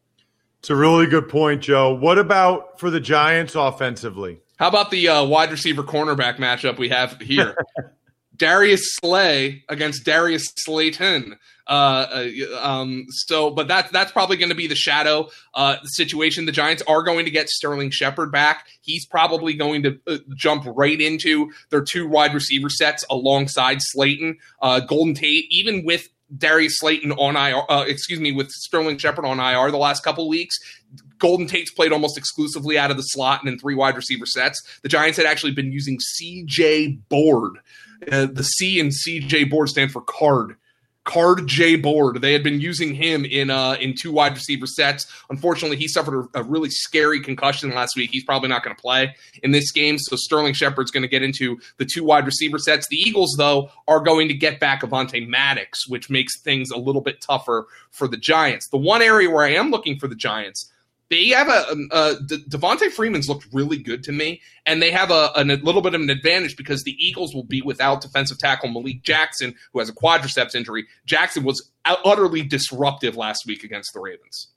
It's 0.59 0.69
a 0.69 0.75
really 0.75 1.05
good 1.05 1.27
point, 1.27 1.61
Joe. 1.61 1.93
What 1.93 2.17
about 2.17 2.79
for 2.79 2.89
the 2.89 3.01
Giants 3.01 3.55
offensively? 3.55 4.39
How 4.57 4.69
about 4.69 4.89
the 4.89 5.09
uh, 5.09 5.25
wide 5.25 5.51
receiver 5.51 5.83
cornerback 5.83 6.37
matchup 6.37 6.77
we 6.77 6.87
have 6.89 7.19
here? 7.19 7.57
Darius 8.39 8.81
Slay 8.95 9.63
against 9.69 10.05
Darius 10.05 10.47
Slayton. 10.55 11.37
Uh, 11.67 12.27
uh, 12.51 12.67
um, 12.67 13.05
so, 13.09 13.51
but 13.51 13.67
that's 13.67 13.91
that's 13.91 14.11
probably 14.11 14.37
going 14.37 14.49
to 14.49 14.55
be 14.55 14.65
the 14.65 14.75
shadow 14.75 15.29
uh, 15.53 15.75
situation. 15.83 16.47
The 16.47 16.51
Giants 16.51 16.81
are 16.87 17.03
going 17.03 17.25
to 17.25 17.31
get 17.31 17.47
Sterling 17.47 17.91
Shepard 17.91 18.31
back. 18.31 18.65
He's 18.81 19.05
probably 19.05 19.53
going 19.53 19.83
to 19.83 19.99
uh, 20.07 20.17
jump 20.35 20.63
right 20.65 20.99
into 20.99 21.51
their 21.69 21.83
two 21.83 22.07
wide 22.07 22.33
receiver 22.33 22.69
sets 22.69 23.05
alongside 23.11 23.77
Slayton, 23.81 24.39
uh, 24.63 24.79
Golden 24.79 25.13
Tate, 25.13 25.45
even 25.51 25.85
with 25.85 26.09
Darius 26.35 26.79
Slayton 26.79 27.11
on 27.11 27.35
IR, 27.35 27.63
uh, 27.69 27.83
excuse 27.83 28.19
me, 28.19 28.31
with 28.31 28.49
Sterling 28.49 28.97
Shepard 28.97 29.25
on 29.25 29.39
IR 29.39 29.69
the 29.69 29.77
last 29.77 30.03
couple 30.03 30.27
weeks. 30.27 30.55
Golden 31.19 31.45
Tate's 31.45 31.71
played 31.71 31.91
almost 31.91 32.17
exclusively 32.17 32.79
out 32.79 32.89
of 32.89 32.97
the 32.97 33.03
slot 33.03 33.41
and 33.41 33.49
in 33.51 33.59
three 33.59 33.75
wide 33.75 33.95
receiver 33.95 34.25
sets. 34.25 34.59
The 34.81 34.89
Giants 34.89 35.17
had 35.17 35.27
actually 35.27 35.51
been 35.51 35.71
using 35.71 35.99
CJ 36.19 37.01
Board. 37.09 37.59
Uh, 38.11 38.27
the 38.31 38.43
C 38.43 38.79
and 38.79 38.91
CJ 38.91 39.49
Board 39.49 39.69
stand 39.69 39.91
for 39.91 40.01
card 40.01 40.55
Card 41.09 41.47
J 41.47 41.75
Board. 41.75 42.21
They 42.21 42.33
had 42.33 42.43
been 42.43 42.61
using 42.61 42.93
him 42.93 43.25
in 43.25 43.49
uh, 43.49 43.77
in 43.79 43.95
two 43.99 44.11
wide 44.11 44.35
receiver 44.35 44.67
sets. 44.67 45.07
Unfortunately, 45.31 45.75
he 45.75 45.87
suffered 45.87 46.29
a, 46.35 46.41
a 46.41 46.43
really 46.43 46.69
scary 46.69 47.19
concussion 47.19 47.71
last 47.71 47.95
week. 47.95 48.11
He's 48.11 48.23
probably 48.23 48.49
not 48.49 48.63
going 48.63 48.75
to 48.75 48.81
play 48.81 49.15
in 49.41 49.49
this 49.49 49.71
game. 49.71 49.97
So 49.97 50.15
Sterling 50.15 50.53
Shepard's 50.53 50.91
going 50.91 51.01
to 51.01 51.07
get 51.07 51.23
into 51.23 51.57
the 51.77 51.85
two 51.85 52.03
wide 52.03 52.27
receiver 52.27 52.59
sets. 52.59 52.87
The 52.89 52.97
Eagles, 52.97 53.33
though, 53.39 53.71
are 53.87 54.01
going 54.01 54.27
to 54.27 54.35
get 54.35 54.59
back 54.59 54.83
Avonte 54.83 55.27
Maddox, 55.27 55.87
which 55.87 56.11
makes 56.11 56.39
things 56.41 56.69
a 56.69 56.77
little 56.77 57.01
bit 57.01 57.21
tougher 57.21 57.65
for 57.89 58.07
the 58.07 58.17
Giants. 58.17 58.67
The 58.67 58.77
one 58.77 59.01
area 59.01 59.31
where 59.31 59.43
I 59.43 59.53
am 59.53 59.71
looking 59.71 59.97
for 59.97 60.07
the 60.07 60.15
Giants 60.15 60.71
they 61.09 61.29
have 61.29 61.49
a, 61.49 61.71
um, 61.71 61.89
uh, 61.91 62.15
De- 62.27 62.37
Devonta 62.37 62.91
Freeman's 62.91 63.27
looked 63.27 63.47
really 63.51 63.77
good 63.77 64.03
to 64.03 64.11
me, 64.11 64.41
and 64.65 64.81
they 64.81 64.91
have 64.91 65.09
a, 65.09 65.31
a, 65.35 65.43
little 65.43 65.81
bit 65.81 65.95
of 65.95 66.01
an 66.01 66.09
advantage 66.09 66.55
because 66.55 66.83
the 66.83 66.95
Eagles 66.99 67.33
will 67.33 67.43
be 67.43 67.61
without 67.61 68.01
defensive 68.01 68.37
tackle 68.37 68.69
Malik 68.69 69.01
Jackson, 69.01 69.55
who 69.73 69.79
has 69.79 69.89
a 69.89 69.93
quadriceps 69.93 70.53
injury. 70.53 70.85
Jackson 71.05 71.43
was 71.43 71.71
utterly 71.85 72.43
disruptive 72.43 73.17
last 73.17 73.43
week 73.47 73.63
against 73.63 73.91
the 73.93 73.99
Ravens. 73.99 74.49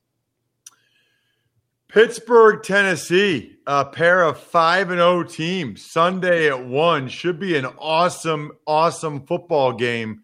Pittsburgh, 1.87 2.63
Tennessee, 2.63 3.57
a 3.67 3.85
pair 3.85 4.23
of 4.23 4.39
5 4.39 4.89
and 4.91 4.99
0 4.99 5.23
teams. 5.23 5.83
Sunday 5.85 6.49
at 6.49 6.65
1 6.65 7.07
should 7.07 7.39
be 7.39 7.55
an 7.55 7.65
awesome 7.77 8.51
awesome 8.65 9.25
football 9.25 9.73
game. 9.73 10.23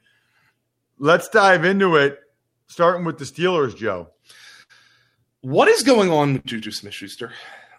Let's 0.98 1.30
dive 1.30 1.66
into 1.66 1.96
it 1.96 2.20
starting 2.68 3.06
with 3.06 3.18
the 3.18 3.26
Steelers, 3.26 3.76
Joe 3.76 4.10
what 5.42 5.68
is 5.68 5.84
going 5.84 6.12
on 6.12 6.34
with 6.34 6.46
Juju 6.46 6.72
Smith 6.72 6.94
Schuster? 6.94 7.32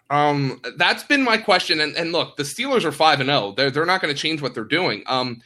Um, 0.09 0.61
that's 0.77 1.03
been 1.03 1.23
my 1.23 1.37
question. 1.37 1.79
And, 1.79 1.95
and 1.95 2.11
look, 2.11 2.35
the 2.35 2.43
Steelers 2.43 2.83
are 2.83 2.91
5 2.91 3.21
and 3.21 3.29
0. 3.29 3.53
They're, 3.55 3.71
they're 3.71 3.85
not 3.85 4.01
going 4.01 4.13
to 4.13 4.19
change 4.19 4.41
what 4.41 4.53
they're 4.53 4.63
doing. 4.63 5.03
Um, 5.07 5.41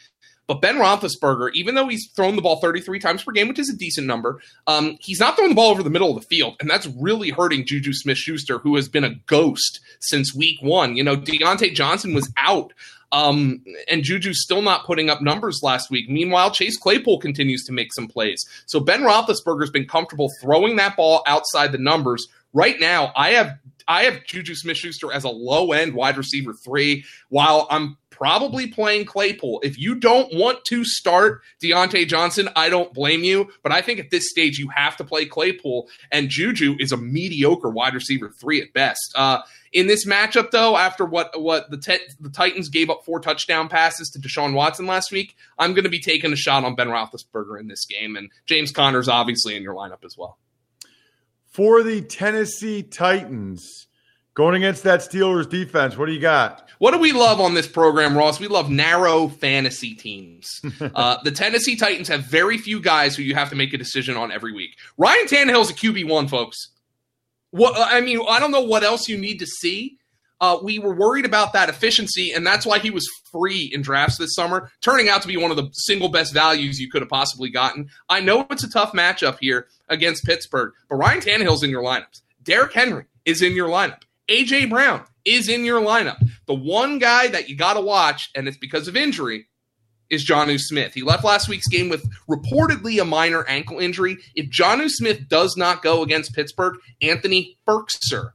but 0.48 0.62
Ben 0.62 0.75
Roethlisberger, 0.75 1.51
even 1.53 1.74
though 1.75 1.88
he's 1.88 2.12
thrown 2.15 2.36
the 2.36 2.41
ball 2.41 2.60
33 2.62 3.00
times 3.00 3.24
per 3.24 3.31
game, 3.31 3.48
which 3.48 3.60
is 3.60 3.69
a 3.69 3.77
decent 3.77 4.05
number, 4.05 4.41
um, 4.67 4.98
he's 5.00 5.19
not 5.19 5.36
throwing 5.36 5.50
the 5.50 5.55
ball 5.55 5.72
over 5.72 5.81
the 5.81 5.89
middle 5.89 6.15
of 6.15 6.22
the 6.22 6.27
field. 6.27 6.55
And 6.60 6.69
that's 6.69 6.88
really 7.00 7.31
hurting 7.31 7.65
Juju 7.65 7.93
Smith 7.93 8.17
Schuster, 8.17 8.60
who 8.60 8.75
has 8.75 8.88
been 8.88 9.03
a 9.03 9.15
ghost 9.25 9.79
since 10.01 10.36
week 10.36 10.60
one. 10.62 10.95
You 10.95 11.03
know, 11.03 11.17
Diontae 11.17 11.74
Johnson 11.74 12.13
was 12.13 12.31
out. 12.38 12.74
Um, 13.15 13.63
and 13.89 14.03
Juju's 14.03 14.43
still 14.43 14.62
not 14.62 14.86
putting 14.86 15.10
up 15.10 15.22
numbers 15.22 15.62
last 15.63 15.89
week. 15.89 16.10
Meanwhile, 16.10 16.51
Chase 16.51 16.75
Claypool 16.75 17.19
continues 17.19 17.63
to 17.63 17.72
make 17.72 17.93
some 17.93 18.10
plays. 18.10 18.45
So 18.65 18.81
Ben 18.81 19.03
Roethlisberger's 19.03 19.69
been 19.69 19.88
comfortable 19.88 20.29
throwing 20.41 20.75
that 20.75 20.98
ball 20.98 21.24
outside 21.25 21.72
the 21.72 21.77
numbers. 21.77 22.27
Right 22.51 22.77
now, 22.77 23.13
I 23.15 23.29
have 23.29 23.57
I 23.88 24.03
have 24.03 24.25
Juju 24.25 24.55
Smith 24.55 24.75
Schuster 24.75 25.13
as 25.13 25.24
a 25.24 25.29
low 25.29 25.72
end 25.72 25.93
wide 25.93 26.17
receiver 26.17 26.53
three, 26.53 27.05
while 27.29 27.67
I'm 27.69 27.98
probably 28.25 28.65
playing 28.65 29.05
Claypool. 29.05 29.62
If 29.63 29.77
you 29.77 29.94
don't 29.94 30.34
want 30.34 30.65
to 30.65 30.84
start 30.84 31.44
Diontae 31.62 32.08
Johnson, 32.08 32.50
I 32.55 32.70
don't 32.70 32.91
blame 32.91 33.24
you. 33.24 33.51
But 33.62 33.72
I 33.72 33.82
think 33.82 34.00
at 34.00 34.10
this 34.10 34.32
stage, 34.32 34.58
you 34.58 34.67
have 34.70 34.98
to 34.98 35.03
play 35.03 35.27
Claypool, 35.27 35.88
and 36.12 36.27
Juju 36.27 36.75
is 36.79 36.91
a 36.91 36.98
mediocre 36.98 37.70
wide 37.70 37.94
receiver 37.94 38.32
three 38.32 38.63
at 38.63 38.74
best. 38.74 39.13
Uh, 39.13 39.41
in 39.72 39.86
this 39.86 40.08
matchup, 40.08 40.50
though, 40.50 40.75
after 40.75 41.05
what 41.05 41.39
what 41.39 41.70
the 41.70 41.77
te- 41.77 42.00
the 42.20 42.32
Titans 42.32 42.70
gave 42.70 42.89
up 42.89 43.05
four 43.05 43.20
touchdown 43.20 43.70
passes 43.70 44.10
to 44.10 44.20
Deshaun 44.20 44.53
Watson 44.53 44.88
last 44.88 45.12
week, 45.12 45.36
I'm 45.60 45.75
going 45.75 45.84
to 45.84 45.89
be 45.91 46.01
taking 46.01 46.34
a 46.34 46.36
shot 46.36 46.63
on 46.63 46.74
Ben 46.74 46.88
Roethlisberger 46.88 47.60
in 47.60 47.67
this 47.67 47.86
game, 47.86 48.15
and 48.15 48.32
James 48.48 48.72
Conner's 48.72 49.08
obviously 49.08 49.55
in 49.55 49.62
your 49.62 49.75
lineup 49.75 50.03
as 50.03 50.17
well. 50.17 50.39
For 51.51 51.84
the 51.84 52.01
Tennessee 52.01 52.82
Titans, 52.82 53.85
going 54.36 54.56
against 54.56 54.84
that 54.84 55.00
Steelers 55.00 55.50
defense, 55.50 55.98
what 55.98 56.06
do 56.06 56.12
you 56.12 56.20
got? 56.20 56.70
What 56.77 56.92
do 56.92 57.00
we 57.00 57.13
love 57.13 57.39
on 57.39 57.54
this 57.54 57.68
program, 57.68 58.18
Ross? 58.18 58.39
We 58.39 58.48
love 58.48 58.70
narrow 58.70 59.30
fantasy 59.30 59.96
teams. 59.96 60.62
uh, 60.94 61.18
the 61.24 61.32
Tennessee 61.32 61.75
Titans 61.75 62.10
have 62.10 62.25
very 62.25 62.58
few 62.58 62.82
guys 62.82 63.15
who 63.15 63.24
you 63.24 63.34
have 63.34 63.50
to 63.50 63.56
make 63.56 63.74
a 63.74 63.77
decision 63.77 64.18
on 64.18 64.32
every 64.32 64.54
week. 64.54 64.77
Ryan 64.98 65.25
Tannehill's 65.25 65.72
a 65.72 65.74
QB 65.74 66.08
one, 66.08 66.27
folks. 66.27 66.74
What 67.51 67.74
I 67.77 68.01
mean, 68.01 68.20
I 68.27 68.39
don't 68.39 68.51
know 68.51 68.63
what 68.63 68.84
else 68.84 69.08
you 69.08 69.18
need 69.18 69.39
to 69.39 69.46
see. 69.46 69.98
Uh, 70.42 70.58
we 70.62 70.80
were 70.80 70.94
worried 70.94 71.25
about 71.25 71.54
that 71.54 71.70
efficiency, 71.70 72.34
and 72.34 72.46
that's 72.46 72.65
why 72.65 72.77
he 72.77 72.92
was 72.92 73.08
free 73.32 73.72
in 73.74 73.82
drafts 73.82 74.18
this 74.18 74.36
summer, 74.36 74.70
turning 74.82 75.08
out 75.08 75.22
to 75.22 75.30
be 75.30 75.38
one 75.38 75.50
of 75.50 75.56
the 75.56 75.70
single 75.72 76.10
best 76.10 76.34
values 76.34 76.77
you 76.77 76.89
could 76.92 77.01
have 77.01 77.10
possibly 77.10 77.50
gotten. 77.50 77.89
I 78.10 78.20
know 78.20 78.46
it's 78.51 78.65
a 78.65 78.70
tough 78.70 78.92
matchup 78.92 79.38
here 79.39 79.68
against 79.88 80.25
Pittsburgh, 80.25 80.74
but 80.89 80.98
Ryan 80.98 81.22
Tannehill's 81.22 81.63
in 81.63 81.70
your 81.70 81.84
lineups. 81.84 82.22
Derrick 82.44 82.74
Henry 82.74 83.06
is 83.24 83.42
in 83.42 83.54
your 83.54 83.70
lineup. 83.70 84.01
AJ 84.27 84.70
Brown 84.70 85.03
is 85.25 85.50
in 85.50 85.65
your 85.65 85.82
lineup. 85.82 86.17
The 86.48 86.53
one 86.53 87.00
guy 87.00 87.27
that 87.27 87.50
you 87.50 87.55
got 87.55 87.74
to 87.74 87.82
watch, 87.82 88.29
and 88.36 88.48
it's 88.48 88.58
because 88.58 88.88
of 88.88 88.96
injury, 88.96 89.48
is 90.10 90.27
Jonnu 90.27 90.60
Smith. 90.60 90.94
He 90.94 91.01
left 91.01 91.24
last 91.24 91.50
week's 91.50 91.67
game 91.67 91.89
with 91.89 92.08
reportedly 92.29 93.01
a 93.01 93.05
minor 93.05 93.44
ankle 93.48 93.79
injury. 93.79 94.17
If 94.36 94.50
Jonnu 94.50 94.89
Smith 94.89 95.27
does 95.27 95.55
not 95.58 95.82
go 95.82 96.03
against 96.03 96.34
Pittsburgh, 96.34 96.75
Anthony 97.01 97.58
Firkser, 97.67 98.32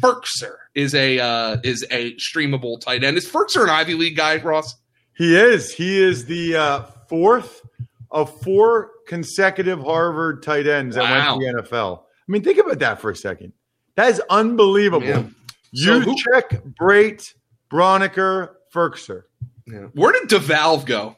Firkser 0.00 0.56
is 0.74 0.94
a 0.94 1.18
uh, 1.18 1.58
is 1.62 1.84
a 1.90 2.14
streamable 2.16 2.80
tight 2.80 3.04
end. 3.04 3.16
Is 3.16 3.28
Firkser 3.28 3.62
an 3.62 3.70
Ivy 3.70 3.94
League 3.94 4.16
guy, 4.16 4.36
Ross? 4.38 4.74
He 5.14 5.36
is. 5.36 5.72
He 5.72 6.02
is 6.02 6.24
the 6.26 6.56
uh, 6.56 6.82
fourth 7.08 7.62
of 8.10 8.40
four 8.42 8.90
consecutive 9.06 9.80
Harvard 9.80 10.42
tight 10.42 10.66
ends 10.66 10.96
wow. 10.96 11.04
that 11.04 11.38
went 11.38 11.40
to 11.40 11.62
the 11.68 11.76
NFL. 11.76 12.00
I 12.00 12.32
mean, 12.32 12.42
think 12.42 12.58
about 12.58 12.78
that 12.80 13.00
for 13.00 13.10
a 13.10 13.16
second. 13.16 13.52
That 13.96 14.10
is 14.10 14.22
unbelievable. 14.30 15.06
Man. 15.06 15.34
So 15.74 16.00
Juszczyk 16.00 16.74
Brate, 16.80 17.34
Braunecker, 17.70 18.50
Firkser. 18.72 19.24
Yeah. 19.66 19.86
Where 19.94 20.12
did 20.12 20.28
DeValve 20.28 20.84
go? 20.84 21.16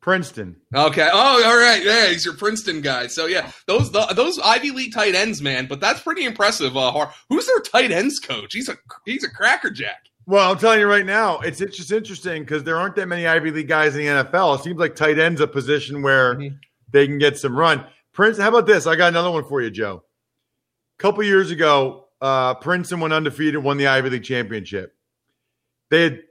Princeton. 0.00 0.56
Okay. 0.74 1.08
Oh, 1.12 1.44
all 1.44 1.58
right. 1.58 1.84
Yeah, 1.84 2.08
he's 2.08 2.24
your 2.24 2.34
Princeton 2.34 2.80
guy. 2.80 3.08
So 3.08 3.26
yeah, 3.26 3.50
those 3.66 3.90
the, 3.90 4.06
those 4.14 4.38
Ivy 4.38 4.70
League 4.70 4.94
tight 4.94 5.14
ends, 5.14 5.42
man. 5.42 5.66
But 5.66 5.80
that's 5.80 6.00
pretty 6.00 6.24
impressive. 6.24 6.76
Uh, 6.76 7.10
who's 7.28 7.46
their 7.46 7.60
tight 7.60 7.90
ends 7.90 8.18
coach? 8.18 8.54
He's 8.54 8.68
a 8.68 8.76
he's 9.04 9.24
a 9.24 9.30
crackerjack. 9.30 10.08
Well, 10.24 10.50
I'm 10.52 10.58
telling 10.58 10.80
you 10.80 10.86
right 10.86 11.06
now, 11.06 11.38
it's, 11.38 11.62
it's 11.62 11.76
just 11.76 11.90
interesting 11.90 12.42
because 12.42 12.62
there 12.62 12.76
aren't 12.76 12.96
that 12.96 13.06
many 13.06 13.26
Ivy 13.26 13.50
League 13.50 13.68
guys 13.68 13.96
in 13.96 14.02
the 14.02 14.24
NFL. 14.24 14.58
It 14.58 14.62
seems 14.62 14.78
like 14.78 14.94
tight 14.94 15.18
end's 15.18 15.40
a 15.40 15.46
position 15.46 16.02
where 16.02 16.34
mm-hmm. 16.34 16.54
they 16.90 17.06
can 17.06 17.16
get 17.16 17.38
some 17.38 17.56
run. 17.56 17.84
Prince, 18.12 18.36
how 18.36 18.48
about 18.48 18.66
this? 18.66 18.86
I 18.86 18.94
got 18.94 19.08
another 19.08 19.30
one 19.30 19.44
for 19.44 19.62
you, 19.62 19.70
Joe. 19.70 20.04
A 20.98 21.02
couple 21.02 21.22
years 21.22 21.50
ago, 21.50 22.07
uh, 22.20 22.54
Princeton 22.54 23.00
went 23.00 23.14
undefeated, 23.14 23.62
won 23.62 23.76
the 23.76 23.86
Ivy 23.86 24.10
League 24.10 24.24
championship. 24.24 24.94
They 25.90 26.02
had 26.02 26.22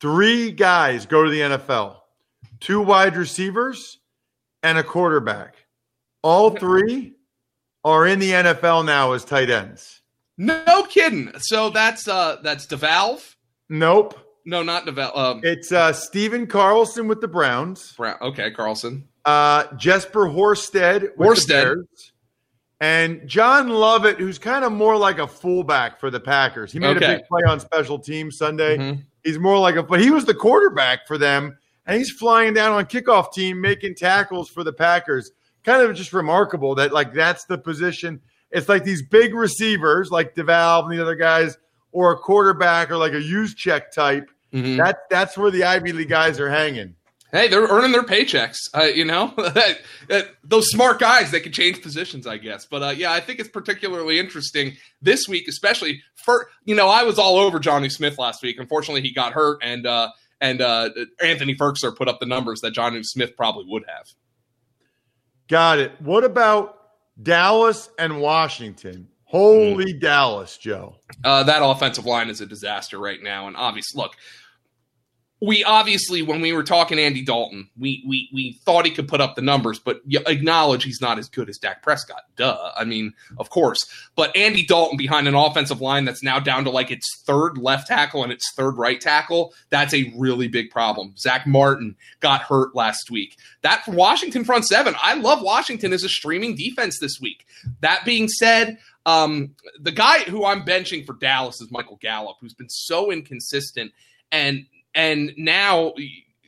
three 0.00 0.50
guys 0.50 1.06
go 1.06 1.24
to 1.24 1.30
the 1.30 1.40
NFL 1.40 1.96
two 2.60 2.80
wide 2.80 3.16
receivers 3.16 3.98
and 4.62 4.78
a 4.78 4.82
quarterback. 4.82 5.56
All 6.22 6.50
three 6.50 7.14
are 7.84 8.06
in 8.06 8.18
the 8.18 8.30
NFL 8.30 8.86
now 8.86 9.12
as 9.12 9.24
tight 9.24 9.50
ends. 9.50 10.00
No 10.38 10.84
kidding. 10.88 11.30
So 11.38 11.70
that's 11.70 12.08
uh 12.08 12.36
that's 12.42 12.66
DeValve. 12.66 13.36
Nope. 13.68 14.18
No, 14.46 14.62
not 14.62 14.86
DeValve. 14.86 15.16
Um, 15.16 15.40
it's 15.44 15.70
uh 15.70 15.92
Stephen 15.92 16.46
Carlson 16.46 17.06
with 17.06 17.20
the 17.20 17.28
Browns. 17.28 17.92
Brown. 17.92 18.16
Okay, 18.20 18.50
Carlson. 18.50 19.08
Uh 19.24 19.64
Jesper 19.76 20.26
Horsted. 20.26 21.14
Horsted. 21.16 21.84
And 22.80 23.26
John 23.26 23.68
Lovett, 23.68 24.18
who's 24.18 24.38
kind 24.38 24.64
of 24.64 24.72
more 24.72 24.96
like 24.96 25.18
a 25.18 25.26
fullback 25.26 25.98
for 26.00 26.10
the 26.10 26.20
Packers. 26.20 26.72
He 26.72 26.78
made 26.78 26.96
okay. 26.96 27.14
a 27.14 27.16
big 27.18 27.26
play 27.26 27.42
on 27.48 27.60
special 27.60 27.98
teams 27.98 28.36
Sunday. 28.36 28.76
Mm-hmm. 28.76 29.00
He's 29.22 29.38
more 29.38 29.58
like 29.58 29.76
a, 29.76 29.82
but 29.82 30.00
he 30.00 30.10
was 30.10 30.24
the 30.24 30.34
quarterback 30.34 31.06
for 31.06 31.16
them, 31.16 31.56
and 31.86 31.96
he's 31.96 32.10
flying 32.10 32.52
down 32.52 32.72
on 32.72 32.84
kickoff 32.86 33.32
team 33.32 33.60
making 33.60 33.94
tackles 33.94 34.48
for 34.48 34.64
the 34.64 34.72
Packers. 34.72 35.30
Kind 35.62 35.82
of 35.82 35.96
just 35.96 36.12
remarkable 36.12 36.74
that 36.74 36.92
like 36.92 37.14
that's 37.14 37.44
the 37.44 37.56
position. 37.56 38.20
It's 38.50 38.68
like 38.68 38.84
these 38.84 39.02
big 39.02 39.34
receivers 39.34 40.10
like 40.10 40.34
DeValve 40.34 40.84
and 40.84 40.92
the 40.92 41.00
other 41.00 41.14
guys, 41.14 41.56
or 41.92 42.12
a 42.12 42.16
quarterback 42.16 42.90
or 42.90 42.98
like 42.98 43.12
a 43.12 43.20
Juszczyk 43.20 43.92
type. 43.92 44.30
Mm-hmm. 44.52 44.76
That 44.76 45.08
that's 45.08 45.38
where 45.38 45.50
the 45.50 45.64
Ivy 45.64 45.92
League 45.92 46.08
guys 46.08 46.38
are 46.38 46.50
hanging 46.50 46.94
hey, 47.34 47.48
they're 47.48 47.66
earning 47.66 47.90
their 47.90 48.04
paychecks. 48.04 48.56
Uh, 48.72 48.84
you 48.84 49.04
know, 49.04 49.34
those 50.44 50.70
smart 50.70 51.00
guys 51.00 51.32
they 51.32 51.40
can 51.40 51.52
change 51.52 51.82
positions, 51.82 52.26
I 52.26 52.38
guess. 52.38 52.64
But 52.64 52.82
uh, 52.82 52.90
yeah, 52.90 53.12
I 53.12 53.20
think 53.20 53.40
it's 53.40 53.48
particularly 53.48 54.18
interesting 54.18 54.76
this 55.02 55.28
week, 55.28 55.48
especially 55.48 56.00
for 56.24 56.48
you 56.64 56.74
know 56.74 56.88
I 56.88 57.02
was 57.02 57.18
all 57.18 57.36
over 57.36 57.58
Jonnu 57.58 57.90
Smith 57.90 58.18
last 58.18 58.42
week. 58.42 58.56
Unfortunately, 58.58 59.02
he 59.02 59.12
got 59.12 59.32
hurt, 59.32 59.58
and 59.62 59.86
uh, 59.86 60.10
and 60.40 60.62
uh, 60.62 60.90
Anthony 61.22 61.54
Firkser 61.54 61.94
put 61.94 62.08
up 62.08 62.20
the 62.20 62.26
numbers 62.26 62.60
that 62.60 62.72
Jonnu 62.72 63.04
Smith 63.04 63.36
probably 63.36 63.64
would 63.66 63.82
have. 63.88 64.06
Got 65.48 65.78
it. 65.80 66.00
What 66.00 66.24
about 66.24 66.78
Dallas 67.20 67.90
and 67.98 68.20
Washington? 68.20 69.08
Holy 69.24 69.94
mm. 69.94 70.00
Dallas, 70.00 70.56
Joe. 70.56 70.96
Uh, 71.24 71.42
that 71.42 71.58
offensive 71.60 72.06
line 72.06 72.30
is 72.30 72.40
a 72.40 72.46
disaster 72.46 72.98
right 72.98 73.20
now. 73.20 73.48
And 73.48 73.56
obviously, 73.56 74.00
look, 74.00 74.14
we 75.40 75.64
obviously 75.64 76.22
when 76.22 76.40
we 76.40 76.52
were 76.52 76.62
talking 76.62 76.98
Andy 76.98 77.22
Dalton, 77.22 77.68
we 77.76 78.04
we 78.06 78.28
we 78.32 78.58
thought 78.64 78.86
he 78.86 78.90
could 78.90 79.08
put 79.08 79.20
up 79.20 79.34
the 79.34 79.42
numbers, 79.42 79.78
but 79.78 80.00
acknowledge 80.26 80.84
he's 80.84 81.00
not 81.00 81.18
as 81.18 81.28
good 81.28 81.48
as 81.48 81.58
Dak 81.58 81.82
Prescott. 81.82 82.22
Duh. 82.36 82.72
I 82.76 82.84
mean, 82.84 83.12
of 83.38 83.50
course. 83.50 83.84
But 84.16 84.34
Andy 84.36 84.64
Dalton 84.64 84.96
behind 84.96 85.28
an 85.28 85.34
offensive 85.34 85.80
line 85.80 86.04
that's 86.04 86.22
now 86.22 86.38
down 86.38 86.64
to 86.64 86.70
like 86.70 86.90
its 86.90 87.22
third 87.26 87.58
left 87.58 87.88
tackle 87.88 88.22
and 88.22 88.32
its 88.32 88.52
third 88.54 88.78
right 88.78 89.00
tackle, 89.00 89.52
that's 89.70 89.92
a 89.92 90.12
really 90.16 90.48
big 90.48 90.70
problem. 90.70 91.14
Zack 91.18 91.46
Martin 91.46 91.96
got 92.20 92.42
hurt 92.42 92.74
last 92.74 93.10
week. 93.10 93.36
That 93.62 93.86
Washington 93.88 94.44
front 94.44 94.66
seven, 94.66 94.94
I 95.02 95.14
love 95.14 95.42
Washington 95.42 95.92
as 95.92 96.04
a 96.04 96.08
streaming 96.08 96.54
defense 96.54 97.00
this 97.00 97.20
week. 97.20 97.44
That 97.80 98.04
being 98.04 98.28
said, 98.28 98.78
um, 99.04 99.54
the 99.78 99.92
guy 99.92 100.20
who 100.20 100.44
I'm 100.44 100.64
benching 100.64 101.04
for 101.04 101.14
Dallas 101.14 101.60
is 101.60 101.70
Michael 101.70 101.98
Gallup, 102.00 102.36
who's 102.40 102.54
been 102.54 102.70
so 102.70 103.10
inconsistent. 103.10 103.92
And 104.32 104.66
and 104.94 105.32
now 105.36 105.94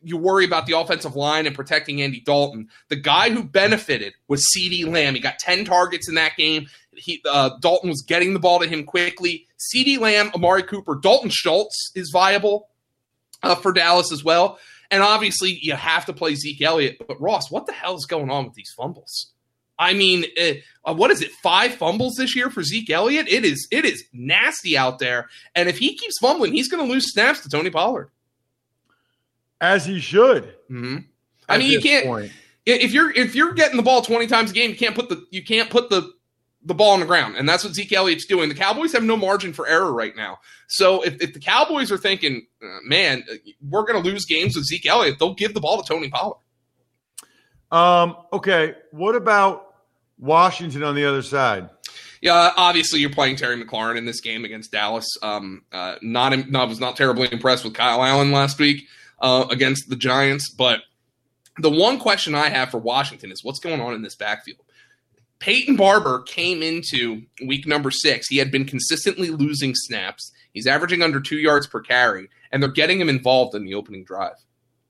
you 0.06 0.16
worry 0.16 0.44
about 0.44 0.66
the 0.66 0.78
offensive 0.78 1.16
line 1.16 1.46
and 1.46 1.54
protecting 1.54 2.00
Andy 2.00 2.20
Dalton. 2.20 2.68
The 2.88 2.96
guy 2.96 3.30
who 3.30 3.42
benefited 3.42 4.14
was 4.28 4.46
CeeDee 4.56 4.86
Lamb. 4.86 5.14
He 5.14 5.20
got 5.20 5.40
10 5.40 5.64
targets 5.64 6.08
in 6.08 6.14
that 6.14 6.36
game. 6.36 6.68
He 6.94 7.20
uh, 7.28 7.50
Dalton 7.60 7.90
was 7.90 8.02
getting 8.06 8.32
the 8.32 8.38
ball 8.38 8.60
to 8.60 8.68
him 8.68 8.84
quickly. 8.84 9.48
CeeDee 9.58 9.98
Lamb, 9.98 10.30
Amari 10.32 10.62
Cooper, 10.62 10.94
Dalton 10.94 11.30
Schultz 11.30 11.90
is 11.96 12.10
viable 12.12 12.68
uh, 13.42 13.56
for 13.56 13.72
Dallas 13.72 14.12
as 14.12 14.22
well. 14.22 14.58
And 14.92 15.02
obviously, 15.02 15.58
you 15.60 15.74
have 15.74 16.06
to 16.06 16.12
play 16.12 16.36
Zeke 16.36 16.62
Elliott. 16.62 16.98
But 17.06 17.20
Ross, 17.20 17.50
what 17.50 17.66
the 17.66 17.72
hell 17.72 17.96
is 17.96 18.06
going 18.06 18.30
on 18.30 18.44
with 18.44 18.54
these 18.54 18.72
fumbles? 18.76 19.32
I 19.76 19.92
mean, 19.92 20.24
uh, 20.84 20.94
what 20.94 21.10
is 21.10 21.20
it? 21.20 21.32
Five 21.42 21.74
fumbles 21.74 22.14
this 22.16 22.36
year 22.36 22.48
for 22.48 22.62
Zeke 22.62 22.90
Elliott. 22.90 23.28
It 23.28 23.44
is 23.44 23.66
it 23.72 23.84
is 23.84 24.04
nasty 24.12 24.78
out 24.78 25.00
there. 25.00 25.28
And 25.56 25.68
if 25.68 25.78
he 25.78 25.96
keeps 25.96 26.18
fumbling, 26.20 26.52
he's 26.52 26.68
going 26.68 26.86
to 26.86 26.90
lose 26.90 27.12
snaps 27.12 27.40
to 27.40 27.48
Tony 27.48 27.70
Pollard 27.70 28.10
as 29.60 29.86
he 29.86 30.00
should. 30.00 30.44
Mm-hmm. 30.70 30.98
I 31.48 31.58
mean, 31.58 31.70
you 31.70 31.80
can't 31.80 32.06
point. 32.06 32.32
if 32.64 32.92
you're 32.92 33.10
if 33.12 33.34
you're 33.34 33.52
getting 33.52 33.76
the 33.76 33.82
ball 33.82 34.02
twenty 34.02 34.26
times 34.26 34.50
a 34.50 34.54
game, 34.54 34.70
you 34.70 34.76
can't 34.76 34.94
put 34.94 35.08
the 35.08 35.24
you 35.30 35.44
can't 35.44 35.70
put 35.70 35.90
the 35.90 36.12
the 36.64 36.74
ball 36.74 36.92
on 36.92 37.00
the 37.00 37.06
ground, 37.06 37.36
and 37.36 37.48
that's 37.48 37.64
what 37.64 37.74
Zeke 37.74 37.92
Elliott's 37.92 38.26
doing. 38.26 38.48
The 38.48 38.54
Cowboys 38.54 38.92
have 38.92 39.04
no 39.04 39.16
margin 39.16 39.52
for 39.52 39.68
error 39.68 39.92
right 39.92 40.16
now. 40.16 40.38
So 40.66 41.02
if, 41.02 41.22
if 41.22 41.32
the 41.32 41.38
Cowboys 41.38 41.92
are 41.92 41.96
thinking, 41.96 42.44
uh, 42.60 42.78
man, 42.84 43.22
we're 43.68 43.84
going 43.84 44.02
to 44.02 44.08
lose 44.08 44.24
games 44.24 44.56
with 44.56 44.64
Zeke 44.64 44.86
Elliott, 44.86 45.20
they'll 45.20 45.34
give 45.34 45.54
the 45.54 45.60
ball 45.60 45.80
to 45.80 45.86
Tony 45.86 46.10
Pollard. 46.10 46.38
Um. 47.70 48.16
Okay. 48.32 48.74
What 48.90 49.14
about 49.14 49.74
Washington 50.18 50.82
on 50.82 50.94
the 50.94 51.04
other 51.04 51.22
side? 51.22 51.70
Yeah, 52.22 52.50
obviously 52.56 53.00
you're 53.00 53.10
playing 53.10 53.36
Terry 53.36 53.62
McLaurin 53.62 53.98
in 53.98 54.06
this 54.06 54.20
game 54.20 54.44
against 54.44 54.72
Dallas. 54.72 55.06
Um, 55.22 55.62
uh, 55.70 55.96
not, 56.00 56.48
not 56.50 56.68
was 56.68 56.80
not 56.80 56.96
terribly 56.96 57.28
impressed 57.30 57.62
with 57.62 57.74
Kyle 57.74 58.02
Allen 58.02 58.32
last 58.32 58.58
week 58.58 58.86
uh, 59.26 59.44
against 59.50 59.90
the 59.90 59.96
Giants. 59.96 60.54
But 60.56 60.82
the 61.58 61.70
one 61.70 61.98
question 61.98 62.36
I 62.36 62.48
have 62.48 62.70
for 62.70 62.78
Washington 62.78 63.32
is 63.32 63.42
what's 63.42 63.58
going 63.58 63.80
on 63.80 63.92
in 63.92 64.02
this 64.02 64.14
backfield? 64.14 64.60
Peyton 65.40 65.74
Barber 65.74 66.22
came 66.22 66.62
into 66.62 67.22
week 67.44 67.66
number 67.66 67.90
six. 67.90 68.28
He 68.28 68.38
had 68.38 68.52
been 68.52 68.64
consistently 68.64 69.30
losing 69.30 69.74
snaps. 69.74 70.32
He's 70.52 70.68
averaging 70.68 71.02
under 71.02 71.20
two 71.20 71.38
yards 71.38 71.66
per 71.66 71.80
carry, 71.80 72.28
and 72.52 72.62
they're 72.62 72.70
getting 72.70 73.00
him 73.00 73.08
involved 73.08 73.56
in 73.56 73.64
the 73.64 73.74
opening 73.74 74.04
drive. 74.04 74.36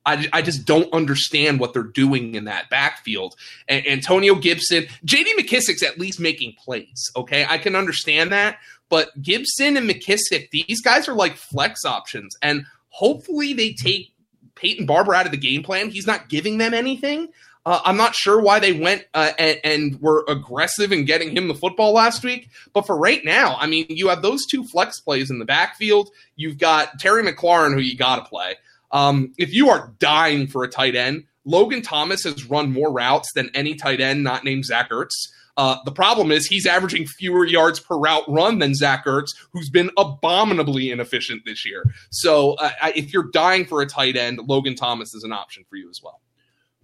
I, 0.04 0.28
I 0.32 0.42
just 0.42 0.66
don't 0.66 0.92
understand 0.92 1.58
what 1.58 1.72
they're 1.72 1.82
doing 1.82 2.34
in 2.36 2.44
that 2.44 2.68
backfield. 2.70 3.34
Antonio 3.68 4.36
Gibson, 4.36 4.84
JD 5.04 5.32
McKissic's 5.36 5.82
at 5.82 5.98
least 5.98 6.20
making 6.20 6.54
plays. 6.62 7.10
Okay. 7.16 7.44
I 7.48 7.58
can 7.58 7.74
understand 7.74 8.30
that. 8.30 8.58
But 8.88 9.20
Gibson 9.20 9.76
and 9.76 9.90
McKissic, 9.90 10.50
these 10.50 10.80
guys 10.80 11.08
are 11.08 11.14
like 11.14 11.36
flex 11.36 11.84
options. 11.84 12.36
And 12.40 12.66
hopefully 12.90 13.52
they 13.52 13.72
take 13.72 14.12
Peyton 14.56 14.86
Barber 14.86 15.14
out 15.14 15.26
of 15.26 15.32
the 15.32 15.38
game 15.38 15.62
plan. 15.62 15.90
He's 15.90 16.06
not 16.06 16.28
giving 16.28 16.58
them 16.58 16.74
anything. 16.74 17.28
Uh, 17.64 17.80
I'm 17.84 17.96
not 17.96 18.14
sure 18.14 18.40
why 18.40 18.60
they 18.60 18.72
went 18.72 19.04
uh, 19.12 19.32
and, 19.38 19.58
and, 19.64 20.00
were 20.00 20.24
aggressive 20.28 20.92
in 20.92 21.04
getting 21.04 21.36
him 21.36 21.48
the 21.48 21.54
football 21.54 21.92
last 21.92 22.22
week. 22.22 22.48
But 22.72 22.86
for 22.86 22.96
right 22.96 23.24
now, 23.24 23.56
I 23.58 23.66
mean, 23.66 23.86
you 23.88 24.06
have 24.08 24.22
those 24.22 24.46
two 24.46 24.62
flex 24.62 25.00
plays 25.00 25.32
in 25.32 25.40
the 25.40 25.44
backfield. 25.44 26.10
You've 26.36 26.58
got 26.58 27.00
Terry 27.00 27.24
McLaurin, 27.24 27.74
who 27.74 27.80
you 27.80 27.96
got 27.96 28.16
to 28.16 28.30
play. 28.30 28.54
Um, 28.92 29.34
if 29.36 29.52
you 29.52 29.70
are 29.70 29.92
dying 29.98 30.46
for 30.46 30.62
a 30.62 30.68
tight 30.68 30.94
end, 30.94 31.24
Logan 31.44 31.82
Thomas 31.82 32.22
has 32.22 32.48
run 32.48 32.72
more 32.72 32.92
routes 32.92 33.32
than 33.34 33.50
any 33.52 33.74
tight 33.74 34.00
end 34.00 34.22
not 34.22 34.44
named 34.44 34.64
Zach 34.64 34.90
Ertz. 34.90 35.32
Uh, 35.56 35.76
the 35.84 35.92
problem 35.92 36.30
is 36.30 36.46
he's 36.46 36.66
averaging 36.66 37.06
fewer 37.06 37.46
yards 37.46 37.80
per 37.80 37.96
route 37.96 38.24
run 38.28 38.58
than 38.58 38.74
Zach 38.74 39.06
Ertz, 39.06 39.34
who's 39.52 39.70
been 39.70 39.90
abominably 39.96 40.90
inefficient 40.90 41.42
this 41.46 41.64
year. 41.64 41.82
So 42.10 42.54
uh, 42.54 42.70
if 42.94 43.12
you're 43.12 43.30
dying 43.32 43.64
for 43.64 43.80
a 43.80 43.86
tight 43.86 44.16
end, 44.16 44.40
Logan 44.46 44.74
Thomas 44.74 45.14
is 45.14 45.24
an 45.24 45.32
option 45.32 45.64
for 45.68 45.76
you 45.76 45.88
as 45.88 46.02
well. 46.02 46.20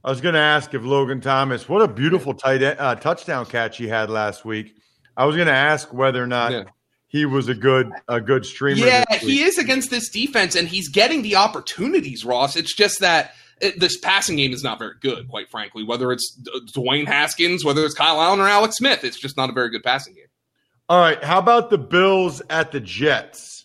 I 0.04 0.10
was 0.10 0.20
going 0.20 0.34
to 0.34 0.40
ask 0.40 0.74
if 0.74 0.82
Logan 0.82 1.20
Thomas, 1.20 1.68
what 1.68 1.82
a 1.82 1.88
beautiful 1.88 2.34
tight 2.34 2.62
end, 2.62 2.80
uh, 2.80 2.94
touchdown 2.96 3.46
catch 3.46 3.76
he 3.76 3.86
had 3.86 4.10
last 4.10 4.44
week. 4.44 4.74
I 5.16 5.26
was 5.26 5.36
going 5.36 5.48
to 5.48 5.54
ask 5.54 5.92
whether 5.92 6.22
or 6.22 6.26
not 6.26 6.52
yeah. 6.52 6.64
he 7.06 7.26
was 7.26 7.48
a 7.48 7.54
good 7.54 7.92
a 8.08 8.20
good 8.20 8.44
streamer. 8.46 8.84
Yeah, 8.84 9.04
he 9.20 9.42
is 9.42 9.58
against 9.58 9.90
this 9.90 10.08
defense, 10.08 10.56
and 10.56 10.66
he's 10.66 10.88
getting 10.88 11.22
the 11.22 11.36
opportunities. 11.36 12.24
Ross, 12.24 12.56
it's 12.56 12.74
just 12.74 13.00
that 13.00 13.34
it, 13.62 13.80
this 13.80 13.96
passing 13.96 14.36
game 14.36 14.52
is 14.52 14.62
not 14.62 14.78
very 14.78 14.94
good, 15.00 15.28
quite 15.28 15.48
frankly. 15.50 15.84
Whether 15.84 16.12
it's 16.12 16.36
Dwayne 16.76 17.06
Haskins, 17.06 17.64
whether 17.64 17.84
it's 17.84 17.94
Kyle 17.94 18.20
Allen 18.20 18.40
or 18.40 18.48
Alex 18.48 18.76
Smith, 18.76 19.04
it's 19.04 19.18
just 19.18 19.36
not 19.36 19.48
a 19.48 19.52
very 19.52 19.70
good 19.70 19.82
passing 19.82 20.14
game. 20.14 20.26
All 20.88 20.98
right, 20.98 21.22
how 21.22 21.38
about 21.38 21.70
the 21.70 21.78
Bills 21.78 22.42
at 22.50 22.72
the 22.72 22.80
Jets? 22.80 23.64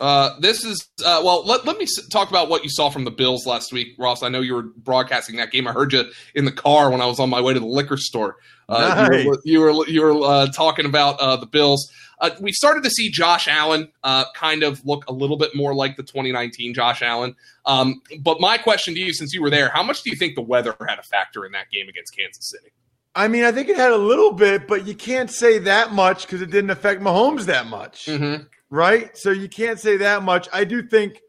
Uh, 0.00 0.38
this 0.40 0.64
is 0.64 0.88
uh, 1.04 1.22
well. 1.24 1.44
Let, 1.46 1.64
let 1.64 1.78
me 1.78 1.86
talk 2.10 2.28
about 2.28 2.48
what 2.48 2.64
you 2.64 2.70
saw 2.70 2.90
from 2.90 3.04
the 3.04 3.12
Bills 3.12 3.46
last 3.46 3.72
week, 3.72 3.94
Ross. 3.96 4.22
I 4.22 4.28
know 4.28 4.40
you 4.40 4.54
were 4.54 4.62
broadcasting 4.62 5.36
that 5.36 5.52
game. 5.52 5.68
I 5.68 5.72
heard 5.72 5.92
you 5.92 6.04
in 6.34 6.44
the 6.44 6.52
car 6.52 6.90
when 6.90 7.00
I 7.00 7.06
was 7.06 7.20
on 7.20 7.30
my 7.30 7.40
way 7.40 7.54
to 7.54 7.60
the 7.60 7.66
liquor 7.66 7.96
store. 7.96 8.36
Uh, 8.68 9.06
nice. 9.08 9.24
You 9.24 9.28
were 9.28 9.38
you 9.44 9.60
were, 9.60 9.88
you 9.88 10.02
were 10.02 10.26
uh, 10.26 10.46
talking 10.48 10.84
about 10.84 11.20
uh, 11.20 11.36
the 11.36 11.46
Bills. 11.46 11.92
Uh, 12.18 12.30
we 12.40 12.52
started 12.52 12.82
to 12.84 12.90
see 12.90 13.10
Josh 13.10 13.46
Allen 13.46 13.88
uh, 14.02 14.24
kind 14.34 14.62
of 14.62 14.84
look 14.84 15.04
a 15.08 15.12
little 15.12 15.36
bit 15.36 15.54
more 15.54 15.74
like 15.74 15.96
the 15.96 16.02
2019 16.02 16.74
Josh 16.74 17.02
Allen. 17.02 17.36
Um, 17.66 18.02
but 18.20 18.40
my 18.40 18.56
question 18.56 18.94
to 18.94 19.00
you, 19.00 19.12
since 19.12 19.32
you 19.32 19.42
were 19.42 19.50
there, 19.50 19.68
how 19.68 19.82
much 19.82 20.02
do 20.02 20.10
you 20.10 20.16
think 20.16 20.34
the 20.34 20.42
weather 20.42 20.74
had 20.88 20.98
a 20.98 21.02
factor 21.02 21.44
in 21.44 21.52
that 21.52 21.70
game 21.70 21.88
against 21.88 22.16
Kansas 22.16 22.50
City? 22.50 22.72
I 23.14 23.28
mean, 23.28 23.44
I 23.44 23.52
think 23.52 23.68
it 23.68 23.76
had 23.76 23.92
a 23.92 23.96
little 23.96 24.32
bit, 24.32 24.66
but 24.66 24.86
you 24.86 24.94
can't 24.94 25.30
say 25.30 25.58
that 25.60 25.92
much 25.92 26.22
because 26.22 26.42
it 26.42 26.50
didn't 26.50 26.70
affect 26.70 27.00
Mahomes 27.00 27.44
that 27.44 27.66
much, 27.66 28.06
mm-hmm. 28.06 28.44
right? 28.70 29.16
So 29.16 29.30
you 29.30 29.48
can't 29.48 29.78
say 29.78 29.96
that 29.98 30.22
much. 30.22 30.48
I 30.52 30.64
do 30.64 30.82
think 30.82 31.20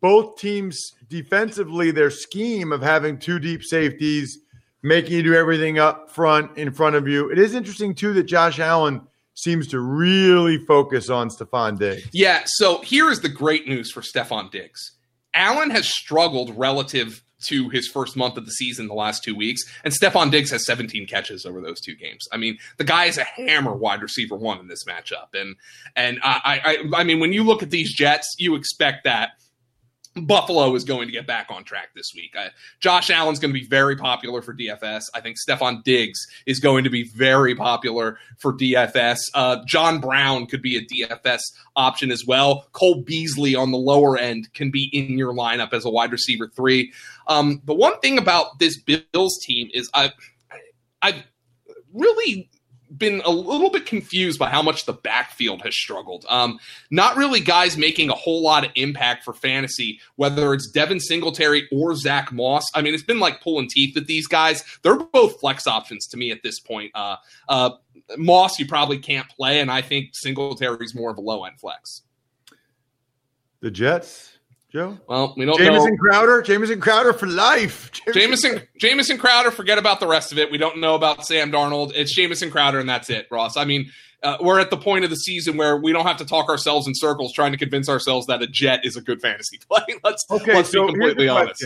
both 0.00 0.36
teams 0.38 0.92
defensively, 1.08 1.90
their 1.90 2.10
scheme 2.10 2.72
of 2.72 2.82
having 2.82 3.18
two 3.18 3.38
deep 3.38 3.62
safeties, 3.62 4.38
making 4.82 5.12
you 5.12 5.22
do 5.22 5.34
everything 5.34 5.78
up 5.78 6.10
front 6.10 6.58
in 6.58 6.72
front 6.72 6.96
of 6.96 7.08
you. 7.08 7.30
It 7.30 7.38
is 7.38 7.54
interesting 7.54 7.94
too 7.94 8.12
that 8.14 8.24
Josh 8.24 8.58
Allen– 8.58 9.00
seems 9.34 9.66
to 9.68 9.80
really 9.80 10.58
focus 10.58 11.10
on 11.10 11.28
Stefon 11.28 11.78
Diggs. 11.78 12.08
Yeah, 12.12 12.42
so 12.46 12.80
here 12.82 13.10
is 13.10 13.20
the 13.20 13.28
great 13.28 13.68
news 13.68 13.90
for 13.90 14.00
Stefon 14.00 14.50
Diggs. 14.50 14.92
Allen 15.34 15.70
has 15.70 15.88
struggled 15.88 16.56
relative 16.56 17.23
to 17.48 17.68
his 17.68 17.88
first 17.88 18.16
month 18.16 18.36
of 18.36 18.46
the 18.46 18.52
season 18.52 18.88
the 18.88 18.94
last 18.94 19.22
two 19.22 19.34
weeks, 19.34 19.62
and 19.84 19.92
Stefon 19.92 20.30
Diggs 20.30 20.50
has 20.50 20.64
17 20.66 21.06
catches 21.06 21.44
over 21.44 21.60
those 21.60 21.80
two 21.80 21.94
games. 21.94 22.26
I 22.32 22.36
mean, 22.36 22.58
the 22.78 22.84
guy 22.84 23.06
is 23.06 23.18
a 23.18 23.24
hammer 23.24 23.74
wide 23.74 24.02
receiver 24.02 24.36
one 24.36 24.58
in 24.58 24.68
this 24.68 24.84
matchup, 24.84 25.34
and 25.34 25.56
and 25.96 26.20
I 26.22 26.60
I, 26.94 27.00
I 27.00 27.04
mean 27.04 27.20
when 27.20 27.32
you 27.32 27.44
look 27.44 27.62
at 27.62 27.70
these 27.70 27.94
Jets, 27.94 28.34
you 28.38 28.54
expect 28.54 29.04
that 29.04 29.32
Buffalo 30.22 30.74
is 30.76 30.84
going 30.84 31.08
to 31.08 31.12
get 31.12 31.26
back 31.26 31.48
on 31.50 31.64
track 31.64 31.88
this 31.94 32.12
week. 32.14 32.36
Josh 32.78 33.10
Allen's 33.10 33.40
going 33.40 33.52
to 33.52 33.60
be 33.60 33.66
very 33.66 33.96
popular 33.96 34.42
for 34.42 34.54
DFS. 34.54 35.04
I 35.12 35.20
think 35.20 35.36
Stefon 35.36 35.82
Diggs 35.82 36.20
is 36.46 36.60
going 36.60 36.84
to 36.84 36.90
be 36.90 37.08
very 37.08 37.54
popular 37.56 38.18
for 38.38 38.52
DFS. 38.52 39.18
Uh, 39.34 39.64
John 39.66 40.00
Brown 40.00 40.46
could 40.46 40.62
be 40.62 40.76
a 40.76 40.82
DFS 40.82 41.40
option 41.74 42.12
as 42.12 42.24
well. 42.24 42.68
Cole 42.72 43.02
Beasley 43.02 43.56
on 43.56 43.72
the 43.72 43.78
lower 43.78 44.16
end 44.16 44.52
can 44.54 44.70
be 44.70 44.88
in 44.92 45.18
your 45.18 45.34
lineup 45.34 45.72
as 45.72 45.84
a 45.84 45.90
wide 45.90 46.12
receiver 46.12 46.48
three. 46.54 46.92
Um, 47.26 47.60
the 47.64 47.74
one 47.74 47.98
thing 48.00 48.16
about 48.16 48.58
this 48.60 48.80
Bills 48.80 49.38
team 49.42 49.68
is 49.74 49.90
I, 49.94 50.12
I've 51.02 51.24
really 51.92 52.50
been 52.96 53.22
a 53.24 53.30
little 53.30 53.70
bit 53.70 53.86
confused 53.86 54.38
by 54.38 54.48
how 54.48 54.62
much 54.62 54.86
the 54.86 54.92
backfield 54.92 55.62
has 55.62 55.74
struggled. 55.74 56.24
Um, 56.28 56.58
not 56.90 57.16
really 57.16 57.40
guys 57.40 57.76
making 57.76 58.10
a 58.10 58.14
whole 58.14 58.42
lot 58.42 58.64
of 58.64 58.72
impact 58.74 59.24
for 59.24 59.32
fantasy, 59.32 60.00
whether 60.16 60.54
it's 60.54 60.70
Devin 60.70 61.00
Singletary 61.00 61.68
or 61.72 61.94
Zach 61.96 62.32
Moss. 62.32 62.64
I 62.74 62.82
mean, 62.82 62.94
it's 62.94 63.02
been 63.02 63.20
like 63.20 63.40
pulling 63.40 63.68
teeth 63.68 63.94
with 63.94 64.06
these 64.06 64.26
guys. 64.26 64.64
They're 64.82 64.96
both 64.96 65.40
flex 65.40 65.66
options 65.66 66.06
to 66.08 66.16
me 66.16 66.30
at 66.30 66.42
this 66.42 66.60
point. 66.60 66.92
Uh, 66.94 67.16
uh, 67.48 67.70
Moss, 68.16 68.58
you 68.58 68.66
probably 68.66 68.98
can't 68.98 69.28
play, 69.28 69.60
and 69.60 69.70
I 69.70 69.82
think 69.82 70.10
Singletary's 70.12 70.94
more 70.94 71.10
of 71.10 71.18
a 71.18 71.22
low 71.22 71.44
end 71.44 71.58
flex. 71.58 72.02
The 73.60 73.70
Jets 73.70 74.33
Joe? 74.74 74.98
Well, 75.08 75.34
we 75.36 75.44
don't 75.44 75.56
Jamison 75.56 75.92
know. 75.92 75.96
Crowder, 75.98 76.42
Jamison 76.42 76.80
Crowder 76.80 77.12
for 77.12 77.28
life. 77.28 77.92
Jamison 78.12 78.60
Jamison 78.76 79.18
Crowder, 79.18 79.52
forget 79.52 79.78
about 79.78 80.00
the 80.00 80.08
rest 80.08 80.32
of 80.32 80.38
it. 80.38 80.50
We 80.50 80.58
don't 80.58 80.80
know 80.80 80.96
about 80.96 81.24
Sam 81.24 81.52
Darnold. 81.52 81.92
It's 81.94 82.12
Jamison 82.12 82.50
Crowder, 82.50 82.80
and 82.80 82.88
that's 82.88 83.08
it, 83.08 83.28
Ross. 83.30 83.56
I 83.56 83.66
mean, 83.66 83.92
uh, 84.24 84.38
we're 84.40 84.58
at 84.58 84.70
the 84.70 84.76
point 84.76 85.04
of 85.04 85.10
the 85.10 85.16
season 85.16 85.56
where 85.56 85.76
we 85.76 85.92
don't 85.92 86.06
have 86.06 86.16
to 86.16 86.24
talk 86.24 86.48
ourselves 86.48 86.88
in 86.88 86.94
circles 86.96 87.32
trying 87.32 87.52
to 87.52 87.58
convince 87.58 87.88
ourselves 87.88 88.26
that 88.26 88.42
a 88.42 88.48
Jet 88.48 88.84
is 88.84 88.96
a 88.96 89.00
good 89.00 89.20
fantasy 89.22 89.60
play. 89.70 89.84
let's 90.02 90.26
okay, 90.28 90.54
let's 90.54 90.72
so 90.72 90.88
be 90.88 90.94
completely 90.94 91.28
honest. 91.28 91.64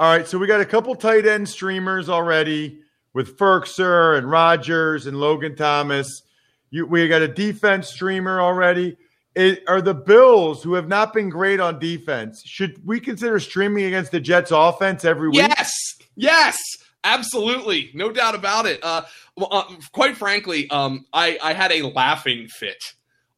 All 0.00 0.10
right, 0.10 0.26
so 0.26 0.38
we 0.38 0.46
got 0.46 0.62
a 0.62 0.66
couple 0.66 0.94
tight 0.94 1.26
end 1.26 1.50
streamers 1.50 2.08
already 2.08 2.80
with 3.12 3.36
Firkser 3.36 4.16
and 4.16 4.30
Rodgers 4.30 5.06
and 5.06 5.20
Logan 5.20 5.54
Thomas. 5.54 6.22
You, 6.70 6.86
we 6.86 7.08
got 7.08 7.20
a 7.20 7.28
defense 7.28 7.88
streamer 7.88 8.40
already 8.40 8.96
it, 9.38 9.62
are 9.68 9.80
the 9.80 9.94
Bills, 9.94 10.64
who 10.64 10.74
have 10.74 10.88
not 10.88 11.14
been 11.14 11.28
great 11.28 11.60
on 11.60 11.78
defense, 11.78 12.42
should 12.44 12.84
we 12.84 12.98
consider 12.98 13.38
streaming 13.38 13.84
against 13.84 14.10
the 14.10 14.18
Jets 14.18 14.50
offense 14.50 15.04
every 15.04 15.28
week? 15.28 15.36
Yes, 15.36 15.72
yes, 16.16 16.58
absolutely, 17.04 17.90
no 17.94 18.10
doubt 18.10 18.34
about 18.34 18.66
it. 18.66 18.80
Uh, 18.82 19.02
well, 19.36 19.48
uh, 19.52 19.64
quite 19.92 20.16
frankly, 20.16 20.68
um, 20.70 21.06
I, 21.12 21.38
I 21.40 21.52
had 21.52 21.70
a 21.70 21.82
laughing 21.82 22.48
fit 22.48 22.82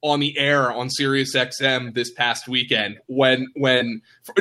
on 0.01 0.21
the 0.21 0.39
air 0.39 0.73
on 0.73 0.89
Sirius 0.89 1.37
XM 1.37 1.95
this 1.95 2.11
past 2.11 2.49
weekend 2.49 2.99
when 3.07 3.47
when 3.55 4.01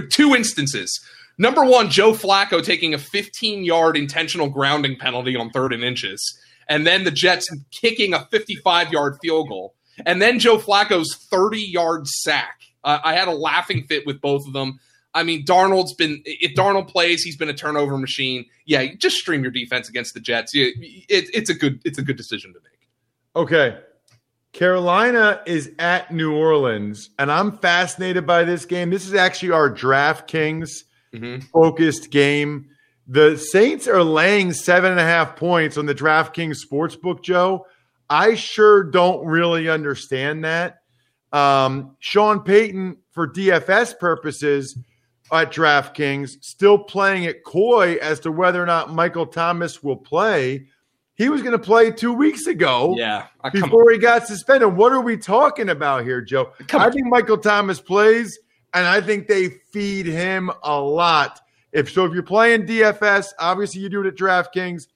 two 0.10 0.34
instances. 0.34 0.98
Number 1.38 1.66
one, 1.66 1.90
Joe 1.90 2.14
Flacco 2.14 2.64
taking 2.64 2.94
a 2.94 2.98
15 2.98 3.66
yard 3.66 3.98
intentional 3.98 4.50
grounding 4.50 4.96
penalty 4.98 5.36
on 5.36 5.50
third 5.50 5.74
and 5.74 5.84
inches, 5.84 6.22
and 6.70 6.88
then 6.88 7.04
the 7.04 7.12
Jets 7.12 7.50
kicking 7.72 8.14
a 8.14 8.26
55 8.32 8.94
yard 8.94 9.18
field 9.22 9.50
goal. 9.50 9.74
And 10.06 10.22
then 10.22 10.40
Joe 10.40 10.58
Flacco's 10.58 11.16
30 11.30 11.60
yard 11.60 12.08
sack. 12.08 12.62
Uh, 12.84 13.00
I 13.04 13.14
had 13.14 13.28
a 13.28 13.34
laughing 13.34 13.84
fit 13.84 14.06
with 14.06 14.22
both 14.22 14.48
of 14.48 14.54
them. 14.54 14.80
I 15.14 15.24
mean, 15.24 15.44
Darnold's 15.44 15.94
been, 15.94 16.22
if 16.26 16.56
Darnold 16.56 16.88
plays, 16.88 17.24
he's 17.24 17.36
been 17.36 17.50
a 17.50 17.54
turnover 17.54 17.98
machine. 17.98 18.46
Yeah, 18.66 18.86
just 18.96 19.18
stream 19.18 19.42
your 19.42 19.52
defense 19.52 19.90
against 19.90 20.14
the 20.14 20.20
Jets. 20.20 20.54
It, 20.54 20.76
it, 20.78 21.30
it's 21.34 21.50
a 21.50 21.56
good, 21.56 21.82
it's 21.84 21.98
a 21.98 22.04
good 22.04 22.16
decision 22.16 22.54
to 22.54 22.60
make. 22.60 22.88
Okay. 23.36 23.80
Carolina 24.54 25.42
is 25.46 25.72
at 25.78 26.12
New 26.12 26.36
Orleans, 26.36 27.12
and 27.20 27.32
I'm 27.32 27.58
fascinated 27.58 28.26
by 28.26 28.44
this 28.44 28.66
game. 28.66 28.90
This 28.90 29.06
is 29.06 29.14
actually 29.14 29.52
our 29.52 29.70
DraftKings 29.70 30.70
mm-hmm. 31.14 31.40
focused 31.48 32.10
game. 32.10 32.70
The 33.08 33.38
Saints 33.38 33.88
are 33.88 34.04
laying 34.04 34.54
seven 34.54 34.92
and 34.92 35.00
a 35.00 35.04
half 35.04 35.36
points 35.36 35.78
on 35.78 35.86
the 35.86 35.96
DraftKings 35.96 36.58
Sportsbook, 36.66 37.24
Joe. 37.24 37.66
I 38.10 38.36
sure 38.36 38.84
don't 38.84 39.26
really 39.26 39.70
understand 39.70 40.44
that. 40.46 40.80
Um, 41.32 41.96
Sean 42.00 42.42
Payton, 42.42 42.98
for 43.12 43.28
DFS 43.28 44.00
purposes 44.00 44.78
at 45.32 45.52
DraftKings, 45.52 46.44
still 46.44 46.80
playing 46.80 47.24
it 47.24 47.44
coy 47.44 47.96
as 48.02 48.20
to 48.22 48.32
whether 48.32 48.62
or 48.62 48.66
not 48.66 48.94
Michael 48.94 49.28
Thomas 49.28 49.84
will 49.84 49.98
play. 49.98 50.68
He 51.16 51.30
was 51.30 51.42
going 51.42 51.52
to 51.52 51.60
play 51.60 51.92
two 51.92 52.14
weeks 52.14 52.48
ago. 52.48 52.96
Yeah. 52.98 53.28
before 53.52 53.92
he 53.92 53.98
got 53.98 54.26
suspended. 54.26 54.76
What 54.76 54.94
are 54.94 55.02
we 55.02 55.18
talking 55.18 55.70
about 55.70 56.04
here, 56.04 56.22
Joe? 56.22 56.54
Come 56.68 56.82
I 56.82 56.90
think 56.90 57.08
Michael 57.08 57.38
Thomas 57.38 57.82
plays, 57.82 58.40
and 58.74 58.88
I 58.88 59.02
think 59.02 59.28
they 59.28 59.50
feed 59.72 60.06
him 60.06 60.50
a 60.64 60.80
lot. 60.80 61.42
If 61.74 61.92
so, 61.92 62.06
if 62.06 62.14
you're 62.14 62.24
playing 62.24 62.66
DFS, 62.66 63.28
obviously 63.38 63.82
you 63.82 63.90
do 63.90 64.02
it 64.02 64.08
at 64.08 64.16
DraftKings. 64.16 64.88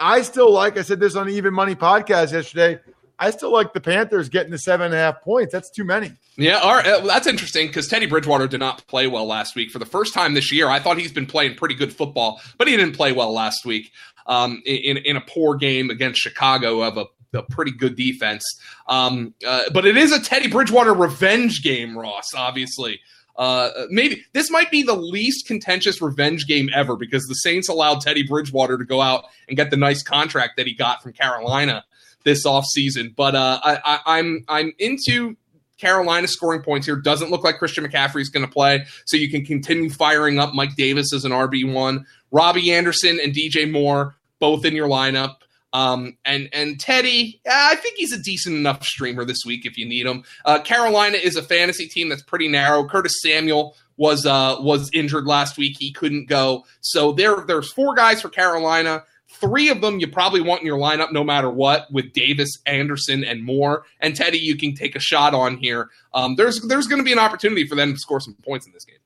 I 0.00 0.22
still 0.22 0.50
like. 0.50 0.78
I 0.78 0.82
said 0.82 0.98
this 0.98 1.14
on 1.14 1.26
the 1.26 1.34
Even 1.34 1.52
Money 1.52 1.74
podcast 1.74 2.32
yesterday. 2.32 2.80
I 3.18 3.30
still 3.30 3.52
like 3.52 3.74
the 3.74 3.82
Panthers 3.82 4.30
getting 4.30 4.50
the 4.50 4.58
seven 4.58 4.86
and 4.86 4.94
a 4.94 4.98
half 4.98 5.20
points. 5.20 5.52
That's 5.52 5.68
too 5.68 5.84
many. 5.84 6.12
Yeah, 6.36 6.56
all 6.56 6.74
right. 6.74 7.04
That's 7.04 7.26
interesting 7.26 7.66
because 7.66 7.86
Teddy 7.86 8.06
Bridgewater 8.06 8.48
did 8.48 8.60
not 8.60 8.86
play 8.86 9.06
well 9.06 9.26
last 9.26 9.54
week 9.54 9.70
for 9.70 9.78
the 9.78 9.84
first 9.84 10.14
time 10.14 10.32
this 10.32 10.50
year. 10.50 10.68
I 10.68 10.80
thought 10.80 10.96
he's 10.96 11.12
been 11.12 11.26
playing 11.26 11.56
pretty 11.56 11.74
good 11.74 11.92
football, 11.92 12.40
but 12.56 12.66
he 12.66 12.78
didn't 12.78 12.96
play 12.96 13.12
well 13.12 13.30
last 13.34 13.66
week 13.66 13.92
um, 14.26 14.62
in 14.64 14.96
in 14.96 15.16
a 15.16 15.20
poor 15.20 15.54
game 15.56 15.90
against 15.90 16.18
Chicago 16.18 16.80
of 16.80 16.96
a, 16.96 17.04
a 17.36 17.42
pretty 17.42 17.72
good 17.72 17.94
defense. 17.94 18.42
Um, 18.88 19.34
uh, 19.46 19.64
but 19.74 19.84
it 19.84 19.98
is 19.98 20.12
a 20.12 20.20
Teddy 20.20 20.48
Bridgewater 20.48 20.94
revenge 20.94 21.62
game, 21.62 21.98
Ross. 21.98 22.32
Obviously. 22.34 23.00
Uh, 23.40 23.86
maybe 23.88 24.22
this 24.34 24.50
might 24.50 24.70
be 24.70 24.82
the 24.82 24.94
least 24.94 25.46
contentious 25.46 26.02
revenge 26.02 26.46
game 26.46 26.68
ever 26.74 26.94
because 26.94 27.26
the 27.26 27.34
Saints 27.34 27.70
allowed 27.70 28.02
Teddy 28.02 28.22
Bridgewater 28.22 28.76
to 28.76 28.84
go 28.84 29.00
out 29.00 29.24
and 29.48 29.56
get 29.56 29.70
the 29.70 29.78
nice 29.78 30.02
contract 30.02 30.58
that 30.58 30.66
he 30.66 30.74
got 30.74 31.02
from 31.02 31.14
Carolina 31.14 31.82
this 32.22 32.46
offseason. 32.46 33.16
But 33.16 33.34
uh, 33.34 33.58
I, 33.64 33.78
I, 33.82 34.18
I'm 34.18 34.44
I'm 34.46 34.72
into 34.78 35.38
Carolina 35.78 36.28
scoring 36.28 36.60
points 36.60 36.86
here. 36.86 36.96
Doesn't 36.96 37.30
look 37.30 37.42
like 37.42 37.56
Christian 37.56 37.82
McCaffrey 37.82 38.20
is 38.20 38.28
going 38.28 38.44
to 38.44 38.52
play, 38.52 38.84
so 39.06 39.16
you 39.16 39.30
can 39.30 39.42
continue 39.42 39.88
firing 39.88 40.38
up 40.38 40.54
Mike 40.54 40.76
Davis 40.76 41.14
as 41.14 41.24
an 41.24 41.32
RB 41.32 41.72
one, 41.72 42.04
Robbie 42.30 42.72
Anderson 42.72 43.18
and 43.24 43.34
DJ 43.34 43.70
Moore 43.70 44.16
both 44.38 44.66
in 44.66 44.74
your 44.76 44.88
lineup. 44.88 45.36
Um, 45.72 46.16
and 46.24 46.48
and 46.52 46.80
Teddy, 46.80 47.40
I 47.48 47.76
think 47.76 47.96
he's 47.96 48.12
a 48.12 48.20
decent 48.20 48.56
enough 48.56 48.84
streamer 48.84 49.24
this 49.24 49.44
week 49.46 49.66
if 49.66 49.76
you 49.76 49.86
need 49.86 50.06
him. 50.06 50.24
Uh, 50.44 50.60
Carolina 50.60 51.16
is 51.16 51.36
a 51.36 51.42
fantasy 51.42 51.86
team 51.86 52.08
that's 52.08 52.22
pretty 52.22 52.48
narrow. 52.48 52.88
Curtis 52.88 53.20
Samuel 53.22 53.76
was 53.96 54.26
uh, 54.26 54.56
was 54.58 54.90
injured 54.92 55.26
last 55.26 55.56
week; 55.58 55.76
he 55.78 55.92
couldn't 55.92 56.28
go. 56.28 56.64
So 56.80 57.12
there 57.12 57.44
there's 57.46 57.72
four 57.72 57.94
guys 57.94 58.20
for 58.20 58.28
Carolina. 58.28 59.04
Three 59.28 59.68
of 59.68 59.80
them 59.80 60.00
you 60.00 60.08
probably 60.08 60.40
want 60.40 60.62
in 60.62 60.66
your 60.66 60.78
lineup 60.78 61.12
no 61.12 61.22
matter 61.22 61.48
what, 61.48 61.86
with 61.92 62.12
Davis, 62.12 62.50
Anderson, 62.66 63.22
and 63.22 63.44
Moore. 63.44 63.84
And 64.00 64.16
Teddy, 64.16 64.38
you 64.38 64.56
can 64.56 64.74
take 64.74 64.96
a 64.96 65.00
shot 65.00 65.34
on 65.34 65.56
here. 65.56 65.88
Um, 66.12 66.34
there's 66.34 66.60
there's 66.62 66.88
going 66.88 67.00
to 67.00 67.04
be 67.04 67.12
an 67.12 67.20
opportunity 67.20 67.64
for 67.66 67.76
them 67.76 67.92
to 67.92 67.98
score 67.98 68.18
some 68.18 68.34
points 68.42 68.66
in 68.66 68.72
this 68.72 68.84
game. 68.84 68.96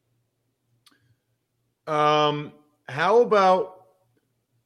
Um, 1.94 2.52
how 2.88 3.20
about 3.20 3.73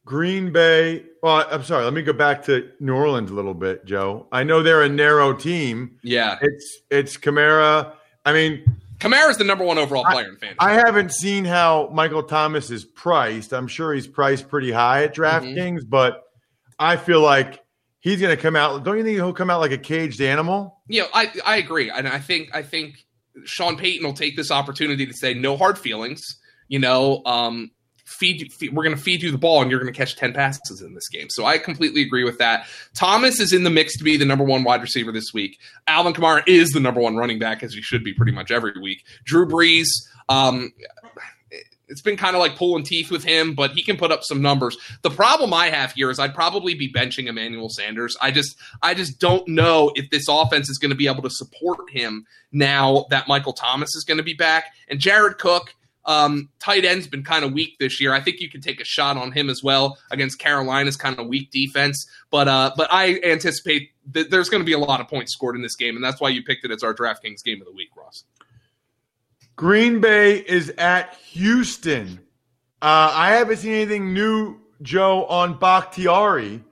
Green 0.09 0.51
Bay? 0.51 1.05
Well, 1.23 1.47
I'm 1.51 1.63
sorry. 1.63 1.85
Let 1.85 1.93
me 1.93 2.01
go 2.01 2.15
back 2.15 2.43
to 2.47 2.71
New 2.81 2.95
Orleans 2.95 3.31
a 3.31 3.35
little 3.35 3.53
bit, 3.53 3.85
Joe. 3.85 4.27
I 4.33 4.43
know 4.43 4.63
they're 4.63 4.83
a 4.83 4.89
narrow 4.89 5.35
team. 5.35 5.99
Yeah, 6.03 6.39
it's 6.41 6.79
it's 6.91 7.17
Kamara. 7.19 7.93
I 8.25 8.33
mean, 8.33 8.65
Kamara's 9.01 9.37
the 9.37 9.45
number 9.45 9.65
one 9.65 9.77
overall 9.77 10.05
player 10.05 10.25
I, 10.25 10.29
in 10.31 10.37
fantasy. 10.37 10.57
I 10.61 10.73
haven't 10.73 11.13
seen 11.13 11.45
how 11.45 11.91
Michael 11.93 12.23
Thomas 12.23 12.71
is 12.71 12.87
priced. 12.87 13.53
I'm 13.53 13.69
sure 13.69 13.93
he's 13.93 14.07
priced 14.07 14.49
pretty 14.49 14.73
high 14.73 15.05
at 15.05 15.15
DraftKings, 15.15 15.81
mm-hmm. 15.81 15.91
but 15.91 16.25
I 16.79 16.97
feel 16.97 17.21
like 17.21 17.63
he's 18.01 18.19
going 18.19 18.35
to 18.35 18.41
come 18.41 18.57
out. 18.57 18.85
Don't 18.85 18.97
you 18.97 19.05
think 19.05 19.17
he'll 19.17 19.35
come 19.35 19.51
out 19.51 19.61
like 19.61 19.73
a 19.73 19.79
caged 19.79 20.23
animal? 20.23 20.81
Yeah, 20.89 21.05
I 21.13 21.31
I 21.45 21.57
agree, 21.59 21.91
and 21.91 22.09
I 22.09 22.19
think 22.19 22.49
I 22.55 22.63
think 22.63 22.95
Sean 23.45 23.77
Payton 23.77 24.07
will 24.07 24.15
take 24.15 24.37
this 24.37 24.51
opportunity 24.51 25.05
to 25.07 25.13
say 25.13 25.35
no 25.35 25.59
hard 25.59 25.79
feelings. 25.79 26.23
You 26.69 26.79
know, 26.79 27.21
um, 27.27 27.73
feed, 28.09 28.53
feed 28.53 28.75
we're 28.75 28.83
going 28.83 28.97
to 28.97 29.03
feed 29.03 29.23
you 29.23 29.31
the 29.31 29.39
ball 29.39 29.61
and 29.61 29.71
you're 29.71 29.81
going 29.81 29.93
to 29.93 29.97
catch 29.97 30.17
10 30.17 30.33
passes 30.33 30.81
in 30.81 30.95
this 30.95 31.09
game. 31.09 31.29
So 31.29 31.45
I 31.45 31.59
completely 31.59 32.03
agree 32.03 32.25
with 32.25 32.39
that. 32.39 32.67
Thomas 32.95 33.39
is 33.39 33.53
in 33.53 33.65
the 33.65 33.71
mix 33.71 33.97
to 33.99 34.05
be 34.05 34.17
the 34.17 34.25
number 34.25 34.45
one 34.45 34.65
wide 34.65 34.81
receiver 34.81 35.13
this 35.13 35.33
week. 35.35 35.59
Alvin 35.87 36.15
Kamara 36.15 36.43
is 36.47 36.71
the 36.71 36.81
number 36.81 37.01
one 37.01 37.17
running 37.17 37.39
back, 37.39 37.63
as 37.63 37.75
he 37.75 37.83
should 37.83 38.03
be 38.03 38.15
pretty 38.15 38.33
much 38.33 38.51
every 38.51 38.73
week. 38.81 39.05
Drew 39.25 39.47
Brees, 39.47 39.89
um, 40.29 40.73
it's 41.89 42.03
been 42.03 42.17
kind 42.17 42.37
of 42.37 42.41
like 42.41 42.57
pulling 42.57 42.85
teeth 42.85 43.11
with 43.11 43.25
him, 43.25 43.55
but 43.55 43.73
he 43.73 43.83
can 43.83 43.97
put 43.97 44.13
up 44.13 44.23
some 44.23 44.43
numbers. 44.43 44.77
The 45.03 45.11
problem 45.11 45.55
I 45.55 45.71
have 45.71 45.93
here 45.93 46.11
is 46.11 46.19
I'd 46.19 46.35
probably 46.35 46.75
be 46.75 46.93
benching 46.93 47.27
Emmanuel 47.27 47.71
Sanders. 47.71 48.17
I 48.21 48.31
just 48.31 48.57
I 48.83 48.95
just 48.95 49.21
don't 49.21 49.47
know 49.49 49.93
if 49.95 50.11
this 50.11 50.29
offense 50.29 50.69
is 50.69 50.79
going 50.79 50.91
to 50.91 50.97
be 50.97 51.07
able 51.07 51.23
to 51.23 51.31
support 51.31 51.91
him 51.91 52.27
now 52.53 53.07
that 53.11 53.29
Michael 53.29 53.53
Thomas 53.53 53.95
is 53.95 54.05
going 54.05 54.19
to 54.19 54.25
be 54.25 54.35
back. 54.35 54.67
And 54.89 55.01
Jared 55.01 55.39
Cook, 55.39 55.75
um, 56.09 56.49
tight 56.59 56.87
end's 56.87 57.07
been 57.07 57.23
kind 57.23 57.45
of 57.45 57.53
weak 57.53 57.79
this 57.79 58.01
year. 58.01 58.15
I 58.15 58.21
think 58.21 58.41
you 58.41 58.49
can 58.51 58.63
take 58.63 58.81
a 58.81 58.85
shot 58.85 59.19
on 59.19 59.31
him 59.31 59.51
as 59.51 59.63
well 59.63 59.99
against 60.11 60.39
Carolina's 60.39 60.97
kind 60.97 61.19
of 61.19 61.27
weak 61.27 61.51
defense. 61.51 62.11
But 62.31 62.49
uh, 62.49 62.73
but 62.77 62.89
I 62.91 63.21
anticipate 63.23 63.91
that 64.13 64.31
there's 64.31 64.49
going 64.49 64.63
to 64.63 64.67
be 64.67 64.73
a 64.73 64.79
lot 64.79 65.01
of 65.01 65.07
points 65.07 65.33
scored 65.33 65.55
in 65.55 65.63
this 65.63 65.77
game, 65.77 65.95
and 65.95 66.05
that's 66.05 66.21
why 66.21 66.31
you 66.31 66.43
picked 66.43 66.65
it 66.65 66.71
as 66.71 66.83
our 66.83 66.95
DraftKings 66.95 67.45
game 67.45 67.61
of 67.61 67.67
the 67.67 67.75
week, 67.75 67.91
Ross. 67.97 68.25
Green 69.55 70.01
Bay 70.01 70.39
is 70.39 70.71
at 70.79 71.15
Houston. 71.33 72.19
Uh, 72.81 73.13
I 73.13 73.33
haven't 73.33 73.59
seen 73.59 73.73
anything 73.73 74.15
new, 74.15 74.57
Joe, 74.83 75.27
on 75.27 75.59
Bakhtiari 75.59 76.63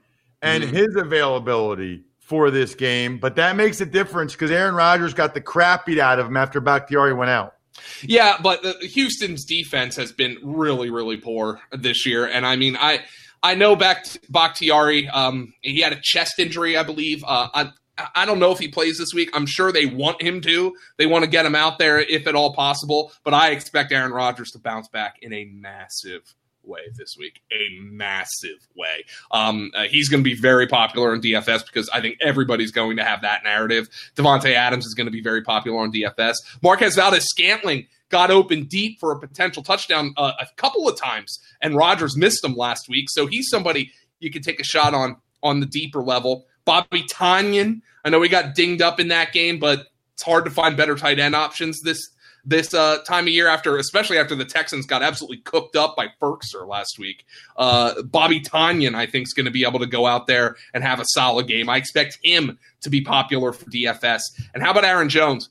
and 0.41 0.63
mm. 0.63 0.69
his 0.69 0.95
availability 0.95 2.03
for 2.19 2.49
this 2.49 2.73
game, 2.73 3.19
but 3.19 3.35
that 3.35 3.55
makes 3.55 3.81
a 3.81 3.85
difference 3.85 4.33
because 4.33 4.51
Aaron 4.51 4.73
Rodgers 4.73 5.13
got 5.13 5.33
the 5.33 5.41
crap 5.41 5.85
beat 5.85 5.99
out 5.99 6.17
of 6.17 6.27
him 6.27 6.37
after 6.37 6.59
Bakhtiari 6.59 7.13
went 7.13 7.29
out. 7.29 7.56
Yeah, 8.03 8.37
but 8.41 8.63
the, 8.63 8.73
Houston's 8.87 9.45
defense 9.45 9.95
has 9.95 10.11
been 10.11 10.37
really, 10.43 10.89
really 10.89 11.17
poor 11.17 11.59
this 11.71 12.05
year, 12.05 12.25
and 12.25 12.45
I 12.45 12.55
mean, 12.55 12.77
I 12.77 13.03
I 13.43 13.55
know 13.55 13.75
back 13.75 14.05
Bakhtiari, 14.29 15.07
um, 15.09 15.53
he 15.61 15.81
had 15.81 15.93
a 15.93 15.99
chest 16.01 16.39
injury, 16.39 16.77
I 16.77 16.83
believe. 16.83 17.23
Uh, 17.23 17.49
I 17.53 17.71
I 18.13 18.25
don't 18.25 18.39
know 18.39 18.51
if 18.51 18.59
he 18.59 18.67
plays 18.67 18.97
this 18.97 19.13
week. 19.13 19.29
I'm 19.33 19.45
sure 19.45 19.71
they 19.71 19.85
want 19.85 20.21
him 20.21 20.41
to. 20.41 20.75
They 20.97 21.07
want 21.07 21.23
to 21.23 21.29
get 21.29 21.45
him 21.45 21.55
out 21.55 21.79
there 21.79 21.99
if 21.99 22.27
at 22.27 22.35
all 22.35 22.53
possible. 22.53 23.11
But 23.23 23.33
I 23.33 23.49
expect 23.49 23.91
Aaron 23.91 24.11
Rodgers 24.11 24.51
to 24.51 24.59
bounce 24.59 24.87
back 24.87 25.15
in 25.21 25.33
a 25.33 25.45
massive 25.45 26.21
way 26.67 26.81
this 26.95 27.15
week, 27.17 27.41
a 27.51 27.81
massive 27.81 28.67
way. 28.75 29.05
Um, 29.31 29.71
uh, 29.75 29.83
he's 29.83 30.09
going 30.09 30.23
to 30.23 30.29
be 30.29 30.35
very 30.35 30.67
popular 30.67 31.13
in 31.13 31.21
DFS 31.21 31.65
because 31.65 31.89
I 31.89 32.01
think 32.01 32.17
everybody's 32.21 32.71
going 32.71 32.97
to 32.97 33.03
have 33.03 33.21
that 33.21 33.43
narrative. 33.43 33.89
Davante 34.15 34.53
Adams 34.53 34.85
is 34.85 34.93
going 34.93 35.07
to 35.07 35.11
be 35.11 35.21
very 35.21 35.41
popular 35.41 35.79
on 35.79 35.91
DFS. 35.91 36.35
Marquez 36.61 36.95
Valdes-Scantling 36.95 37.87
got 38.09 38.31
open 38.31 38.65
deep 38.65 38.99
for 38.99 39.11
a 39.11 39.19
potential 39.19 39.63
touchdown 39.63 40.13
uh, 40.17 40.33
a 40.39 40.45
couple 40.55 40.87
of 40.87 40.97
times, 40.99 41.39
and 41.61 41.75
Rodgers 41.75 42.15
missed 42.15 42.43
him 42.43 42.55
last 42.55 42.87
week. 42.87 43.09
So 43.09 43.25
he's 43.25 43.49
somebody 43.49 43.91
you 44.19 44.31
can 44.31 44.41
take 44.41 44.59
a 44.59 44.63
shot 44.63 44.93
on 44.93 45.17
on 45.43 45.59
the 45.59 45.65
deeper 45.65 46.01
level. 46.01 46.45
Bobby 46.65 47.03
Tonyan, 47.03 47.81
I 48.03 48.09
know 48.09 48.21
he 48.21 48.29
got 48.29 48.55
dinged 48.55 48.81
up 48.81 48.99
in 48.99 49.09
that 49.09 49.31
game, 49.31 49.59
but 49.59 49.87
it's 50.13 50.23
hard 50.23 50.45
to 50.45 50.51
find 50.51 50.75
better 50.75 50.95
tight 50.95 51.19
end 51.19 51.35
options 51.35 51.81
this 51.81 52.09
this 52.47 52.73
uh, 52.73 52.99
time 52.99 53.25
of 53.25 53.33
year 53.33 53.49
after, 53.49 53.77
especially 53.77 54.17
after 54.17 54.33
the 54.33 54.45
Texans 54.45 54.85
got 54.85 55.03
absolutely 55.03 55.37
cooked 55.39 55.75
up 55.75 55.97
by 55.97 56.07
Firkser 56.21 56.65
last 56.65 56.97
week. 56.97 57.25
Uh, 57.57 58.01
Bobby 58.03 58.39
Tonyan, 58.39 58.95
I 58.95 59.05
think, 59.05 59.27
is 59.27 59.33
going 59.33 59.45
to 59.47 59.51
be 59.51 59.65
able 59.65 59.79
to 59.79 59.85
go 59.85 60.07
out 60.07 60.27
there 60.27 60.55
and 60.73 60.81
have 60.81 61.01
a 61.01 61.05
solid 61.07 61.47
game. 61.47 61.69
I 61.69 61.75
expect 61.75 62.19
him 62.23 62.57
to 62.81 62.89
be 62.89 63.01
popular 63.01 63.51
for 63.51 63.65
DFS. 63.65 64.21
And 64.53 64.63
how 64.63 64.71
about 64.71 64.85
Aaron 64.85 65.09
Jones? 65.09 65.49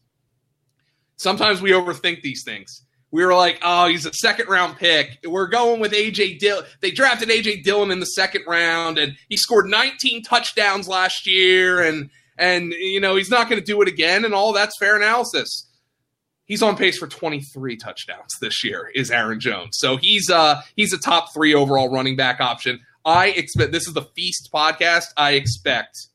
Sometimes 1.16 1.60
we 1.60 1.72
overthink 1.72 2.22
these 2.22 2.42
things. 2.42 2.82
We 3.10 3.24
were 3.24 3.34
like, 3.34 3.60
oh, 3.62 3.88
he's 3.88 4.06
a 4.06 4.12
second 4.14 4.48
round 4.48 4.78
pick. 4.78 5.18
We're 5.22 5.48
going 5.48 5.80
with 5.80 5.92
AJ 5.92 6.38
Dillon. 6.38 6.64
They 6.80 6.90
drafted 6.90 7.28
AJ 7.28 7.62
Dillon 7.62 7.90
in 7.90 8.00
the 8.00 8.06
second 8.06 8.44
round, 8.46 8.96
and 8.98 9.16
he 9.28 9.36
scored 9.36 9.66
19 9.66 10.22
touchdowns 10.22 10.88
last 10.88 11.26
year, 11.26 11.82
and 11.82 12.10
and 12.38 12.72
you 12.72 13.00
know 13.00 13.16
he's 13.16 13.30
not 13.30 13.48
going 13.48 13.60
to 13.60 13.64
do 13.64 13.80
it 13.80 13.88
again, 13.88 14.24
and 14.24 14.34
all 14.34 14.52
that's 14.52 14.76
fair 14.78 14.96
analysis 14.96 15.66
he's 16.46 16.62
on 16.62 16.76
pace 16.76 16.96
for 16.98 17.06
23 17.06 17.76
touchdowns 17.76 18.34
this 18.40 18.64
year 18.64 18.90
is 18.94 19.10
Aaron 19.10 19.38
Jones. 19.38 19.76
So 19.78 19.96
he's 19.96 20.30
uh 20.30 20.62
he's 20.74 20.92
a 20.92 20.98
top 20.98 21.32
3 21.34 21.54
overall 21.54 21.90
running 21.90 22.16
back 22.16 22.40
option. 22.40 22.80
I 23.04 23.28
expect 23.28 23.70
this 23.72 23.86
is 23.86 23.94
the 23.94 24.02
feast 24.16 24.50
podcast. 24.52 25.06
I 25.16 25.32
expect 25.32 26.08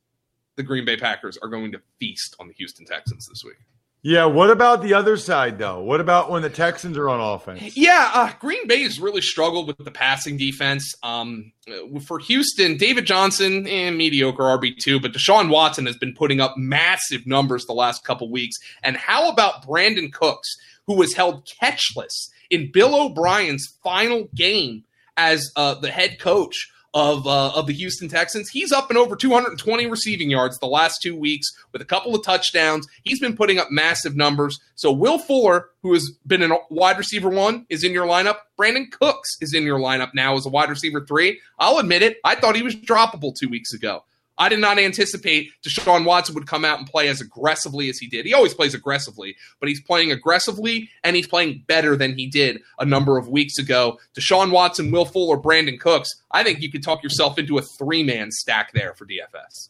the 0.58 0.64
Green 0.64 0.84
Bay 0.84 0.98
Packers 0.98 1.38
are 1.42 1.48
going 1.48 1.72
to 1.72 1.82
feast 2.00 2.36
on 2.40 2.48
the 2.48 2.54
Houston 2.56 2.86
Texans 2.86 3.28
this 3.28 3.44
week. 3.46 3.56
Yeah, 4.04 4.26
what 4.26 4.50
about 4.50 4.82
the 4.82 4.96
other 4.96 5.16
side 5.16 5.60
though? 5.60 5.82
What 5.82 6.02
about 6.02 6.32
when 6.32 6.42
the 6.42 6.50
Texans 6.50 6.98
are 6.98 7.08
on 7.08 7.20
offense? 7.20 7.78
Yeah, 7.78 8.10
uh, 8.14 8.32
Green 8.40 8.68
Bay 8.68 8.82
has 8.82 9.00
really 9.00 9.22
struggled 9.22 9.68
with 9.68 9.78
the 9.78 9.92
passing 9.92 10.38
defense. 10.38 10.96
Um, 11.04 11.52
for 12.08 12.18
Houston, 12.18 12.78
David 12.78 13.06
Johnson, 13.06 13.68
eh, 13.68 13.92
mediocre 13.92 14.42
RB 14.42 14.76
two, 14.76 15.00
but 15.00 15.14
Deshaun 15.14 15.50
Watson 15.50 15.86
has 15.86 15.98
been 15.98 16.16
putting 16.16 16.42
up 16.42 16.56
massive 16.58 17.28
numbers 17.28 17.66
the 17.66 17.74
last 17.74 18.04
couple 18.04 18.32
weeks. 18.32 18.58
And 18.82 18.98
how 18.98 19.30
about 19.30 19.68
Brandin 19.68 20.12
Cooks, 20.12 20.50
who 20.88 20.96
was 20.96 21.14
held 21.14 21.46
catchless 21.62 22.30
in 22.50 22.72
Bill 22.72 22.96
O'Brien's 22.96 23.78
final 23.84 24.28
game 24.34 24.84
as 25.16 25.52
uh, 25.56 25.76
the 25.76 25.92
head 25.92 26.20
coach? 26.20 26.72
Of 26.94 27.26
uh, 27.26 27.52
of 27.54 27.68
the 27.68 27.74
Houston 27.74 28.10
Texans. 28.10 28.50
He's 28.50 28.74
up 28.74 28.90
and 28.90 28.98
over 28.98 29.16
220 29.16 29.86
receiving 29.86 30.30
yards 30.30 30.60
the 30.60 30.66
last 30.68 31.02
two 31.02 31.16
weeks 31.16 31.48
with 31.72 31.82
a 31.82 31.86
couple 31.86 32.14
of 32.14 32.22
touchdowns. 32.22 32.86
He's 33.04 33.18
been 33.22 33.38
putting 33.38 33.60
up 33.60 33.72
massive 33.72 34.18
numbers. 34.18 34.60
So 34.76 34.92
Will 34.92 35.18
Fuller, 35.18 35.70
who 35.84 35.94
has 35.94 36.12
been 36.28 36.44
a 36.44 36.58
wide 36.70 36.98
receiver 36.98 37.30
one, 37.30 37.66
is 37.70 37.86
in 37.86 37.94
your 37.94 38.06
lineup. 38.06 38.40
Brandin 38.60 38.92
Cooks 38.92 39.38
is 39.40 39.54
in 39.54 39.64
your 39.64 39.80
lineup 39.80 40.14
now 40.14 40.36
as 40.36 40.46
a 40.46 40.50
wide 40.50 40.70
receiver 40.70 41.06
three. 41.06 41.40
I'll 41.60 41.78
admit 41.78 42.02
it. 42.02 42.18
I 42.26 42.36
thought 42.36 42.58
he 42.58 42.62
was 42.62 42.76
droppable 42.76 43.34
two 43.40 43.48
weeks 43.48 43.74
ago. 43.74 44.04
I 44.38 44.50
did 44.50 44.60
not 44.60 44.80
anticipate 44.80 45.52
Deshaun 45.64 46.06
Watson 46.06 46.36
would 46.36 46.48
come 46.48 46.66
out 46.66 46.80
and 46.80 46.88
play 46.88 47.08
as 47.10 47.22
aggressively 47.22 47.90
as 47.90 47.98
he 48.00 48.08
did. 48.08 48.26
He 48.26 48.34
always 48.34 48.54
plays 48.54 48.74
aggressively, 48.74 49.36
but 49.60 49.70
he's 49.70 49.82
playing 49.82 50.12
aggressively 50.12 50.90
and 51.04 51.16
he's 51.16 51.28
playing 51.28 51.64
better 51.68 51.96
than 51.96 52.18
he 52.18 52.28
did 52.28 52.62
a 52.80 52.86
number 52.86 53.18
of 53.18 53.28
weeks 53.28 53.58
ago. 53.58 54.00
Deshaun 54.18 54.52
Watson, 54.52 54.92
Will 54.92 55.06
Fuller, 55.06 55.38
Brandin 55.38 55.80
Cooks. 55.80 56.10
I 56.32 56.44
think 56.44 56.62
you 56.62 56.72
could 56.72 56.84
talk 56.84 57.04
yourself 57.04 57.38
into 57.38 57.58
a 57.58 57.62
three 57.62 58.04
man 58.04 58.32
stack 58.32 58.74
there 58.74 58.94
for 58.96 59.06
DFS. 59.06 59.70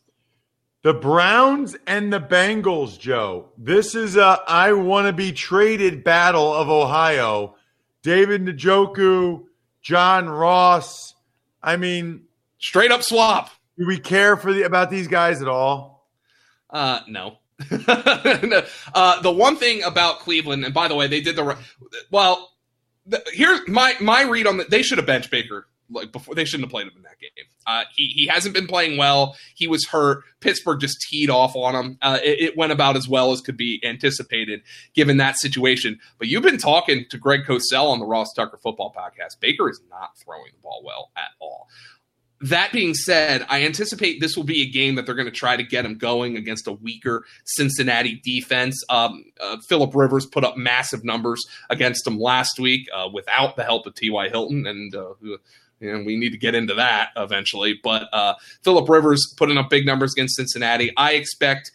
The 0.84 0.93
Browns 0.93 1.76
and 1.86 2.12
the 2.12 2.19
Bengals, 2.19 2.97
Joe. 2.97 3.50
This 3.56 3.93
is 3.93 4.15
a 4.15 4.39
I 4.47 4.74
want 4.74 5.08
to 5.08 5.13
be 5.13 5.32
traded 5.32 6.04
battle 6.04 6.52
of 6.54 6.69
Ohio. 6.69 7.56
David 8.02 8.45
Njoku, 8.45 9.43
John 9.82 10.28
Ross. 10.28 11.13
I 11.62 11.78
mean, 11.78 12.24
straight 12.58 12.91
up 12.91 13.04
swap. 13.04 13.52
Do 13.82 13.88
we 13.88 13.98
care 13.98 14.38
for 14.38 14.54
the 14.54 14.62
about 14.62 14.91
these 14.91 15.08
guys 15.08 15.41
at 15.41 15.48
all? 15.48 16.08
Uh, 16.70 17.00
no. 17.08 17.38
uh, 17.72 19.22
the 19.22 19.34
one 19.36 19.56
thing 19.56 19.82
about 19.82 20.20
Cleveland, 20.20 20.63
and 20.63 20.72
by 20.72 20.88
the 20.88 20.94
way, 20.94 21.08
they 21.08 21.20
did 21.20 21.36
the 21.36 21.58
well. 22.12 22.52
The, 23.08 23.24
here's 23.34 23.67
my 23.67 23.96
my 24.00 24.22
read 24.22 24.46
on 24.46 24.58
that. 24.58 24.70
They 24.70 24.84
should 24.84 25.00
have 25.00 25.08
bench 25.08 25.32
Baker 25.32 25.65
like 25.89 26.12
before. 26.12 26.36
They 26.36 26.46
shouldn't 26.46 26.65
have 26.65 26.72
played 26.72 26.86
him 26.86 26.94
in 26.96 27.02
that 27.02 27.20
game. 27.20 27.32
Uh, 27.65 27.86
he 27.96 28.10
he 28.15 28.28
hasn't 28.28 28.54
been 28.54 28.67
playing 28.67 28.98
well. 29.00 29.36
He 29.56 29.67
was 29.67 29.88
hurt. 29.88 30.26
Pittsburgh 30.41 30.80
just 30.80 31.02
teed 31.10 31.32
off 31.32 31.56
on 31.56 31.74
him. 31.74 31.98
Uh, 32.04 32.20
it, 32.24 32.39
it, 32.39 32.58
went 32.58 32.72
about 32.72 32.96
as 32.96 33.08
well 33.08 33.32
as 33.32 33.41
could 33.41 33.58
be 33.58 33.82
anticipated 33.84 34.62
given 34.94 35.17
that 35.17 35.38
situation. 35.38 36.00
But 36.20 36.28
you've 36.28 36.44
been 36.44 36.60
talking 36.60 37.06
to 37.10 37.17
Greg 37.17 37.46
Cosell 37.48 37.89
on 37.89 37.98
the 37.98 38.06
Ross 38.06 38.32
Tucker 38.36 38.60
Football 38.62 38.94
Podcast. 38.96 39.39
Baker 39.39 39.72
is 39.72 39.82
not 39.89 40.20
throwing 40.20 40.52
the 40.54 40.62
ball 40.62 40.84
well 40.86 41.10
at 41.17 41.32
all. 41.39 41.67
That 42.41 42.71
being 42.71 42.95
said, 42.95 43.45
I 43.49 43.63
anticipate 43.63 44.19
this 44.19 44.36
will 44.36 44.43
be 44.43 44.63
a 44.63 44.69
game 44.69 44.95
that 44.95 45.06
they're 45.06 45.15
going 45.15 45.27
to 45.27 45.32
try 45.32 45.56
to 45.56 45.63
get 45.63 45.86
him 45.86 45.97
going 45.97 46.38
against 46.38 46.67
a 46.67 46.71
weaker 46.71 47.23
Cincinnati 47.45 48.19
defense. 48.23 48.84
Um, 48.89 49.25
uh, 49.39 49.58
Philip 49.67 49.93
Rivers 49.93 50.25
put 50.25 50.43
up 50.43 50.58
massive 50.58 51.04
numbers 51.04 51.43
against 51.69 52.04
them 52.04 52.19
last 52.19 52.60
week 52.60 52.88
uh, 52.93 53.10
without 53.13 53.56
the 53.56 53.63
help 53.63 53.86
of 53.86 53.93
T.Y. 53.93 54.30
Hilton, 54.30 54.65
and 54.65 54.95
uh, 54.95 55.13
and 55.82 56.06
we 56.06 56.17
need 56.17 56.32
to 56.32 56.38
get 56.38 56.56
into 56.56 56.73
that 56.75 57.10
eventually. 57.15 57.80
But 57.84 58.08
uh, 58.12 58.36
Philip 58.63 58.89
Rivers 58.89 59.34
putting 59.38 59.58
up 59.58 59.69
big 59.69 59.86
numbers 59.86 60.13
against 60.13 60.36
Cincinnati. 60.36 60.91
I 60.97 61.13
expect. 61.13 61.71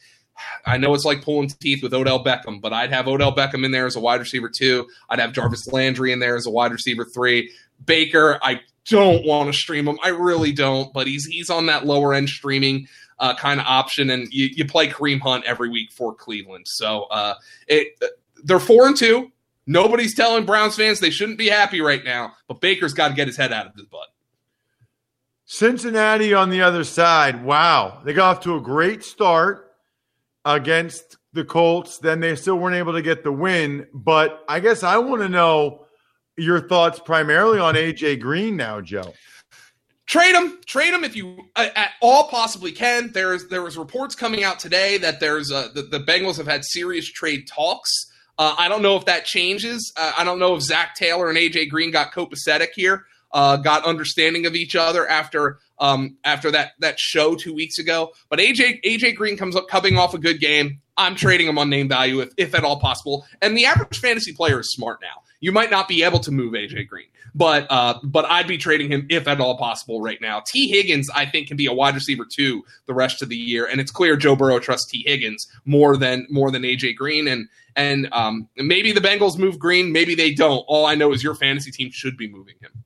I 0.66 0.76
know 0.76 0.92
it's 0.94 1.04
like 1.04 1.22
pulling 1.22 1.48
teeth 1.48 1.82
with 1.82 1.94
Odell 1.94 2.22
Beckham, 2.22 2.60
but 2.60 2.72
I'd 2.72 2.92
have 2.92 3.08
Odell 3.08 3.34
Beckham 3.34 3.64
in 3.64 3.70
there 3.70 3.86
as 3.86 3.96
a 3.96 4.00
wide 4.00 4.20
receiver 4.20 4.50
two. 4.50 4.86
I'd 5.08 5.18
have 5.18 5.32
Jarvis 5.32 5.66
Landry 5.72 6.12
in 6.12 6.18
there 6.18 6.36
as 6.36 6.46
a 6.46 6.50
wide 6.50 6.72
receiver 6.72 7.06
three. 7.06 7.52
Baker, 7.84 8.38
I 8.42 8.60
don't 8.88 9.24
want 9.24 9.52
to 9.52 9.58
stream 9.58 9.88
him. 9.88 9.98
I 10.02 10.08
really 10.08 10.52
don't, 10.52 10.92
but 10.92 11.06
he's 11.06 11.26
he's 11.26 11.50
on 11.50 11.66
that 11.66 11.86
lower 11.86 12.14
end 12.14 12.28
streaming 12.28 12.88
uh, 13.18 13.34
kind 13.34 13.60
of 13.60 13.66
option, 13.66 14.10
and 14.10 14.28
you, 14.32 14.46
you 14.52 14.64
play 14.64 14.88
Kareem 14.88 15.20
Hunt 15.20 15.44
every 15.44 15.68
week 15.68 15.90
for 15.92 16.14
Cleveland. 16.14 16.66
So 16.68 17.04
uh, 17.04 17.34
it 17.66 18.00
they're 18.44 18.60
four 18.60 18.86
and 18.86 18.96
two. 18.96 19.32
Nobody's 19.66 20.14
telling 20.14 20.44
Browns 20.44 20.76
fans 20.76 21.00
they 21.00 21.10
shouldn't 21.10 21.38
be 21.38 21.48
happy 21.48 21.80
right 21.80 22.04
now, 22.04 22.34
but 22.46 22.60
Baker's 22.60 22.94
got 22.94 23.08
to 23.08 23.14
get 23.14 23.26
his 23.26 23.36
head 23.36 23.52
out 23.52 23.66
of 23.66 23.74
his 23.74 23.86
butt. 23.86 24.08
Cincinnati 25.44 26.34
on 26.34 26.50
the 26.50 26.62
other 26.62 26.84
side. 26.84 27.44
Wow, 27.44 28.00
they 28.04 28.12
got 28.12 28.36
off 28.36 28.42
to 28.44 28.56
a 28.56 28.60
great 28.60 29.02
start 29.02 29.72
against 30.44 31.16
the 31.32 31.44
Colts. 31.44 31.98
Then 31.98 32.20
they 32.20 32.34
still 32.36 32.56
weren't 32.56 32.76
able 32.76 32.92
to 32.92 33.02
get 33.02 33.24
the 33.24 33.32
win. 33.32 33.86
But 33.92 34.44
I 34.48 34.60
guess 34.60 34.82
I 34.82 34.98
want 34.98 35.22
to 35.22 35.28
know 35.28 35.85
your 36.36 36.68
thoughts 36.68 36.98
primarily 36.98 37.58
on 37.58 37.74
AJ 37.74 38.20
Green 38.20 38.56
now, 38.56 38.80
Joe. 38.80 39.14
Trade 40.06 40.36
him, 40.36 40.60
trade 40.66 40.94
him 40.94 41.02
if 41.02 41.16
you 41.16 41.48
at 41.56 41.90
all 42.00 42.28
possibly 42.28 42.70
can. 42.70 43.10
There's 43.12 43.48
there 43.48 43.62
was 43.62 43.76
reports 43.76 44.14
coming 44.14 44.44
out 44.44 44.60
today 44.60 44.98
that 44.98 45.18
there's 45.18 45.50
uh, 45.50 45.68
the, 45.74 45.82
the 45.82 45.98
Bengals 45.98 46.36
have 46.36 46.46
had 46.46 46.64
serious 46.64 47.10
trade 47.10 47.48
talks. 47.48 47.90
Uh, 48.38 48.54
I 48.56 48.68
don't 48.68 48.82
know 48.82 48.96
if 48.96 49.04
that 49.06 49.24
changes. 49.24 49.92
Uh, 49.96 50.12
I 50.16 50.22
don't 50.22 50.38
know 50.38 50.54
if 50.54 50.62
Zac 50.62 50.94
Taylor 50.94 51.28
and 51.28 51.36
AJ 51.36 51.70
Green 51.70 51.90
got 51.90 52.12
copacetic 52.12 52.68
here, 52.74 53.04
uh, 53.32 53.56
got 53.56 53.84
understanding 53.84 54.46
of 54.46 54.54
each 54.54 54.76
other 54.76 55.08
after 55.08 55.58
um, 55.78 56.16
after 56.24 56.50
that 56.50 56.72
that 56.80 56.98
show 56.98 57.34
two 57.34 57.54
weeks 57.54 57.78
ago. 57.78 58.12
But 58.28 58.38
AJ 58.38 58.82
AJ 58.84 59.16
Green 59.16 59.36
comes 59.36 59.56
up 59.56 59.68
coming 59.68 59.96
off 59.96 60.14
a 60.14 60.18
good 60.18 60.40
game. 60.40 60.80
I'm 60.96 61.14
trading 61.14 61.46
him 61.46 61.58
on 61.58 61.68
name 61.68 61.88
value 61.88 62.20
if, 62.20 62.30
if 62.36 62.54
at 62.54 62.64
all 62.64 62.80
possible. 62.80 63.26
And 63.42 63.56
the 63.56 63.66
average 63.66 63.98
fantasy 63.98 64.32
player 64.32 64.60
is 64.60 64.72
smart 64.72 65.00
now. 65.02 65.22
You 65.40 65.52
might 65.52 65.70
not 65.70 65.88
be 65.88 66.02
able 66.02 66.20
to 66.20 66.30
move 66.30 66.54
AJ 66.54 66.88
Green, 66.88 67.06
but 67.34 67.66
uh, 67.70 67.98
but 68.02 68.24
I'd 68.24 68.48
be 68.48 68.56
trading 68.56 68.90
him 68.90 69.06
if 69.10 69.28
at 69.28 69.40
all 69.40 69.58
possible 69.58 70.00
right 70.00 70.20
now. 70.20 70.42
Tee 70.44 70.68
Higgins, 70.68 71.10
I 71.14 71.26
think, 71.26 71.48
can 71.48 71.58
be 71.58 71.66
a 71.66 71.72
wide 71.72 71.94
receiver 71.94 72.24
too 72.24 72.64
the 72.86 72.94
rest 72.94 73.20
of 73.20 73.28
the 73.28 73.36
year, 73.36 73.66
and 73.66 73.80
it's 73.80 73.90
clear 73.90 74.16
Joe 74.16 74.34
Burrow 74.34 74.58
trusts 74.58 74.90
Tee 74.90 75.04
Higgins 75.06 75.46
more 75.66 75.96
than 75.96 76.26
more 76.30 76.50
than 76.50 76.62
AJ 76.62 76.96
Green, 76.96 77.28
and 77.28 77.48
and 77.76 78.08
um, 78.12 78.48
maybe 78.56 78.92
the 78.92 79.00
Bengals 79.00 79.36
move 79.36 79.58
Green, 79.58 79.92
maybe 79.92 80.14
they 80.14 80.32
don't. 80.32 80.64
All 80.66 80.86
I 80.86 80.94
know 80.94 81.12
is 81.12 81.22
your 81.22 81.34
fantasy 81.34 81.70
team 81.70 81.90
should 81.92 82.16
be 82.16 82.26
moving 82.26 82.54
him. 82.62 82.84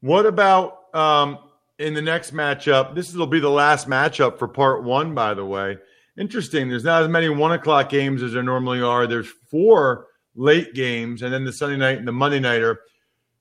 What 0.00 0.24
about 0.24 0.94
um, 0.94 1.38
in 1.82 1.94
the 1.94 2.02
next 2.02 2.32
matchup? 2.32 2.94
This 2.94 3.12
will 3.12 3.26
be 3.26 3.40
the 3.40 3.50
last 3.50 3.88
matchup 3.88 4.38
for 4.38 4.48
part 4.48 4.84
one, 4.84 5.14
by 5.14 5.34
the 5.34 5.44
way. 5.44 5.78
Interesting. 6.16 6.68
There's 6.68 6.84
not 6.84 7.02
as 7.02 7.08
many 7.08 7.28
one 7.28 7.52
o'clock 7.52 7.88
games 7.88 8.22
as 8.22 8.32
there 8.32 8.42
normally 8.42 8.80
are. 8.80 9.06
There's 9.06 9.28
four 9.50 10.06
late 10.34 10.74
games, 10.74 11.22
and 11.22 11.32
then 11.32 11.44
the 11.44 11.52
Sunday 11.52 11.76
night 11.76 11.98
and 11.98 12.06
the 12.06 12.12
Monday 12.12 12.40
nighter. 12.40 12.80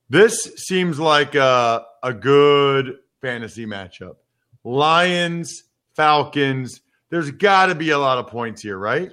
This 0.10 0.52
seems 0.58 1.00
like 1.00 1.36
a, 1.36 1.86
a 2.04 2.14
good 2.14 2.98
fantasy 3.22 3.66
matchup. 3.66 4.16
Lions, 4.64 5.64
Falcons. 5.96 6.82
There's 7.10 7.32
got 7.32 7.68
to 7.68 7.76
be 7.76 7.92
a 7.92 7.98
lot 7.98 8.18
of 8.18 8.28
points 8.28 8.62
here, 8.62 8.78
right? 8.78 9.12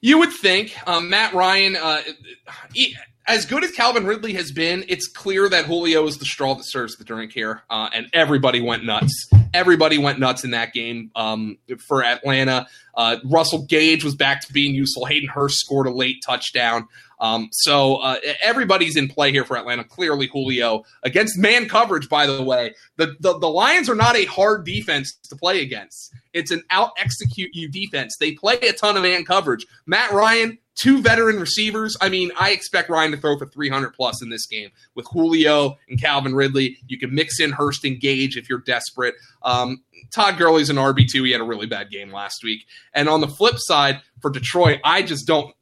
You 0.00 0.18
would 0.18 0.32
think 0.32 0.76
um, 0.86 1.10
Matt 1.10 1.34
Ryan, 1.34 1.76
uh, 1.76 2.02
he, 2.72 2.94
as 3.26 3.46
good 3.46 3.64
as 3.64 3.70
Calvin 3.70 4.06
Ridley 4.06 4.34
has 4.34 4.52
been, 4.52 4.84
it's 4.88 5.08
clear 5.08 5.48
that 5.48 5.64
Julio 5.64 6.06
is 6.06 6.18
the 6.18 6.24
straw 6.24 6.54
that 6.54 6.64
serves 6.64 6.96
the 6.96 7.04
drink 7.04 7.32
here, 7.32 7.62
uh, 7.70 7.88
and 7.94 8.06
everybody 8.12 8.60
went 8.60 8.84
nuts. 8.84 9.28
Everybody 9.54 9.98
went 9.98 10.18
nuts 10.18 10.44
in 10.44 10.50
that 10.50 10.72
game 10.72 11.10
um, 11.14 11.58
for 11.86 12.04
Atlanta. 12.04 12.66
Uh, 12.94 13.16
Russell 13.24 13.64
Gage 13.66 14.04
was 14.04 14.14
back 14.14 14.40
to 14.42 14.52
being 14.52 14.74
useful. 14.74 15.06
Hayden 15.06 15.28
Hurst 15.28 15.58
scored 15.58 15.86
a 15.86 15.92
late 15.92 16.16
touchdown. 16.26 16.86
Um, 17.20 17.48
so 17.52 17.96
uh, 17.96 18.16
everybody's 18.42 18.96
in 18.96 19.08
play 19.08 19.30
here 19.30 19.44
for 19.44 19.56
Atlanta. 19.56 19.84
Clearly, 19.84 20.26
Julio 20.26 20.84
against 21.02 21.38
man 21.38 21.68
coverage. 21.68 22.08
By 22.08 22.26
the 22.26 22.42
way, 22.42 22.74
the, 22.96 23.14
the 23.20 23.38
the 23.38 23.48
Lions 23.48 23.88
are 23.88 23.94
not 23.94 24.16
a 24.16 24.24
hard 24.26 24.66
defense 24.66 25.16
to 25.30 25.36
play 25.36 25.62
against. 25.62 26.12
It's 26.32 26.50
an 26.50 26.62
out 26.70 26.90
execute 26.98 27.50
you 27.54 27.68
defense. 27.68 28.16
They 28.18 28.32
play 28.32 28.56
a 28.56 28.72
ton 28.72 28.96
of 28.96 29.04
man 29.04 29.24
coverage. 29.24 29.64
Matt 29.86 30.10
Ryan, 30.10 30.58
two 30.74 31.00
veteran 31.02 31.38
receivers. 31.38 31.96
I 32.00 32.08
mean, 32.08 32.30
I 32.38 32.50
expect 32.50 32.88
Ryan 32.88 33.12
to 33.12 33.16
throw 33.16 33.38
for 33.38 33.46
300 33.46 33.90
plus 33.94 34.22
in 34.22 34.28
this 34.28 34.46
game 34.46 34.70
with 34.94 35.06
Julio 35.12 35.78
and 35.88 36.00
Calvin 36.00 36.34
Ridley. 36.34 36.78
You 36.88 36.98
can 36.98 37.14
mix 37.14 37.40
in 37.40 37.52
Hurst 37.52 37.84
and 37.84 38.00
Gage 38.00 38.36
if 38.36 38.48
you're 38.48 38.58
desperate. 38.58 39.14
Um, 39.42 39.82
Todd 40.12 40.36
Gurley's 40.36 40.70
an 40.70 40.76
RB2. 40.76 41.26
He 41.26 41.30
had 41.32 41.40
a 41.40 41.44
really 41.44 41.66
bad 41.66 41.90
game 41.90 42.12
last 42.12 42.42
week. 42.42 42.66
And 42.92 43.08
on 43.08 43.20
the 43.20 43.28
flip 43.28 43.56
side, 43.58 44.00
for 44.20 44.30
Detroit, 44.30 44.80
I 44.84 45.02
just 45.02 45.26
don't 45.26 45.54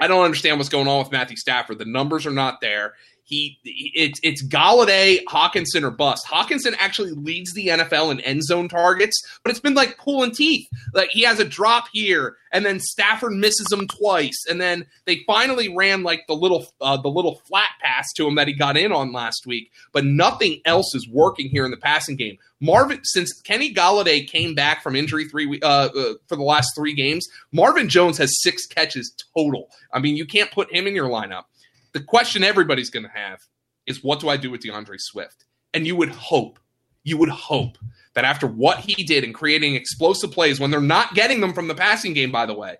I 0.00 0.06
don't 0.06 0.24
understand 0.24 0.58
what's 0.58 0.68
going 0.68 0.86
on 0.86 1.00
with 1.00 1.10
Matthew 1.10 1.36
Stafford. 1.36 1.78
The 1.78 1.84
numbers 1.84 2.26
are 2.26 2.30
not 2.30 2.60
there. 2.60 2.94
He 3.28 3.58
it's 3.62 4.18
it's 4.22 4.42
Golladay, 4.42 5.22
Hockenson, 5.24 5.82
or 5.82 5.90
bust. 5.90 6.26
Hockenson 6.26 6.74
actually 6.78 7.10
leads 7.10 7.52
the 7.52 7.66
NFL 7.66 8.10
in 8.10 8.20
end 8.20 8.42
zone 8.42 8.70
targets, 8.70 9.22
but 9.42 9.50
it's 9.50 9.60
been 9.60 9.74
like 9.74 9.98
pulling 9.98 10.30
teeth. 10.30 10.66
Like 10.94 11.10
he 11.10 11.24
has 11.24 11.38
a 11.38 11.44
drop 11.44 11.88
here, 11.92 12.36
and 12.52 12.64
then 12.64 12.80
Stafford 12.80 13.34
misses 13.34 13.70
him 13.70 13.86
twice, 13.86 14.46
and 14.48 14.58
then 14.58 14.86
they 15.04 15.24
finally 15.26 15.68
ran 15.68 16.04
like 16.04 16.26
the 16.26 16.32
little 16.32 16.68
uh, 16.80 16.96
the 16.96 17.10
little 17.10 17.42
flat 17.46 17.68
pass 17.82 18.06
to 18.16 18.26
him 18.26 18.36
that 18.36 18.48
he 18.48 18.54
got 18.54 18.78
in 18.78 18.92
on 18.92 19.12
last 19.12 19.46
week. 19.46 19.72
But 19.92 20.06
nothing 20.06 20.62
else 20.64 20.94
is 20.94 21.06
working 21.06 21.50
here 21.50 21.66
in 21.66 21.70
the 21.70 21.76
passing 21.76 22.16
game. 22.16 22.38
Marvin, 22.60 23.00
since 23.04 23.42
Kenny 23.42 23.74
Golladay 23.74 24.26
came 24.26 24.54
back 24.54 24.82
from 24.82 24.96
injury 24.96 25.28
three 25.28 25.60
uh, 25.62 25.66
uh, 25.94 26.14
for 26.28 26.36
the 26.36 26.42
last 26.42 26.70
three 26.74 26.94
games, 26.94 27.28
Marvin 27.52 27.90
Jones 27.90 28.16
has 28.16 28.40
six 28.40 28.66
catches 28.66 29.14
total. 29.36 29.68
I 29.92 29.98
mean, 29.98 30.16
you 30.16 30.24
can't 30.24 30.50
put 30.50 30.72
him 30.72 30.86
in 30.86 30.94
your 30.94 31.10
lineup 31.10 31.44
the 31.92 32.00
question 32.00 32.44
everybody's 32.44 32.90
going 32.90 33.04
to 33.04 33.12
have 33.12 33.40
is 33.86 34.04
what 34.04 34.20
do 34.20 34.28
I 34.28 34.36
do 34.36 34.50
with 34.50 34.62
DeAndre 34.62 34.96
Swift? 34.98 35.44
And 35.74 35.86
you 35.86 35.96
would 35.96 36.10
hope, 36.10 36.58
you 37.04 37.16
would 37.18 37.28
hope 37.28 37.78
that 38.14 38.24
after 38.24 38.46
what 38.46 38.78
he 38.78 39.04
did 39.04 39.24
in 39.24 39.32
creating 39.32 39.74
explosive 39.74 40.32
plays 40.32 40.60
when 40.60 40.70
they're 40.70 40.80
not 40.80 41.14
getting 41.14 41.40
them 41.40 41.52
from 41.52 41.68
the 41.68 41.74
passing 41.74 42.14
game, 42.14 42.30
by 42.30 42.46
the 42.46 42.54
way, 42.54 42.76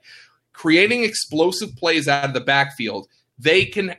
creating 0.52 1.04
explosive 1.04 1.74
plays 1.76 2.08
out 2.08 2.24
of 2.24 2.34
the 2.34 2.40
backfield 2.40 3.06
they 3.38 3.64
can 3.64 3.94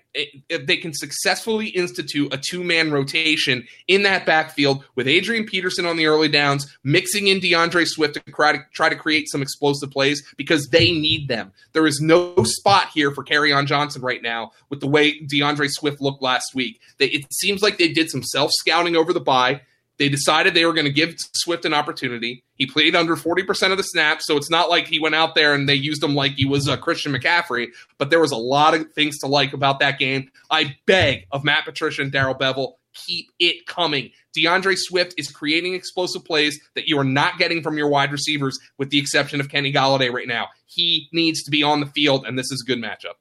they 0.66 0.78
can 0.78 0.94
successfully 0.94 1.68
institute 1.68 2.34
a 2.34 2.38
two 2.38 2.64
man 2.64 2.92
rotation 2.92 3.66
in 3.88 4.04
that 4.04 4.26
backfield 4.26 4.84
with 4.96 5.08
Adrian 5.08 5.46
Peterson 5.46 5.86
on 5.86 5.98
the 5.98 6.08
early 6.08 6.28
downs, 6.28 6.76
mixing 6.84 7.28
in 7.28 7.40
DeAndre 7.40 7.88
Swift 7.88 8.16
to 8.16 8.20
try 8.32 8.52
to 8.52 8.66
try 8.74 8.90
to 8.90 8.96
create 8.96 9.30
some 9.30 9.42
explosive 9.42 9.92
plays 9.92 10.22
because 10.38 10.68
they 10.72 10.92
need 10.92 11.28
them. 11.28 11.54
There 11.74 11.88
is 11.88 12.02
no 12.02 12.36
spot 12.44 12.90
here 12.94 13.12
for 13.12 13.24
Kerryon 13.24 13.66
Johnson 13.66 14.02
right 14.02 14.22
now 14.22 14.52
with 14.70 14.82
the 14.82 14.88
way 14.88 15.20
DeAndre 15.22 15.70
Swift 15.70 16.02
looked 16.02 16.22
last 16.22 16.54
week. 16.54 16.82
They, 16.98 17.08
it 17.08 17.34
seems 17.34 17.62
like 17.62 17.78
they 17.78 17.94
did 17.94 18.10
some 18.10 18.24
self 18.24 18.52
scouting 18.54 18.96
over 18.96 19.14
the 19.14 19.22
bye 19.22 19.62
They 20.00 20.08
decided 20.10 20.54
they 20.54 20.66
were 20.66 20.74
going 20.74 20.86
to 20.86 20.92
give 20.92 21.16
Swift 21.34 21.66
an 21.66 21.74
opportunity. 21.74 22.44
He 22.56 22.66
played 22.66 22.96
under 22.96 23.18
40% 23.18 23.72
of 23.72 23.78
the 23.78 23.84
snaps, 23.84 24.26
so 24.26 24.38
it's 24.38 24.50
not 24.50 24.70
like 24.70 24.88
he 24.88 25.00
went 25.00 25.16
out 25.16 25.36
there 25.36 25.54
and 25.54 25.68
they 25.68 25.76
used 25.76 26.02
him 26.02 26.16
like 26.16 26.34
he 26.34 26.46
was 26.46 26.68
a 26.70 26.78
Christian 26.78 27.14
McCaffrey, 27.14 27.68
but 27.98 28.10
there 28.10 28.22
was 28.22 28.32
a 28.32 28.38
lot 28.38 28.74
of 28.74 28.92
things 28.94 29.18
to 29.20 29.28
like 29.28 29.52
about 29.52 29.80
that 29.82 30.00
game. 30.00 30.32
I 30.50 30.78
beg 30.86 31.28
of 31.32 31.44
Matt 31.44 31.66
Patricia 31.66 32.02
and 32.02 32.14
Darrell 32.14 32.34
Bevell, 32.34 32.76
keep 32.94 33.30
it 33.40 33.68
coming. 33.68 34.12
DeAndre 34.38 34.76
Swift 34.78 35.16
is 35.18 35.30
creating 35.30 35.74
explosive 35.74 36.24
plays 36.24 36.60
that 36.76 36.88
you 36.88 36.98
are 36.98 37.04
not 37.04 37.38
getting 37.38 37.62
from 37.62 37.78
your 37.78 37.90
wide 37.90 38.14
receivers, 38.14 38.58
with 38.78 38.92
the 38.92 39.00
exception 39.00 39.42
of 39.42 39.50
Kenny 39.50 39.74
Golladay 39.74 40.12
right 40.12 40.28
now. 40.28 40.48
He 40.66 41.10
needs 41.12 41.44
to 41.44 41.52
be 41.52 41.62
on 41.62 41.82
the 41.82 41.88
field, 41.88 42.26
and 42.26 42.40
this 42.40 42.52
is 42.52 42.64
a 42.66 42.68
good 42.68 42.80
matchup. 42.80 43.16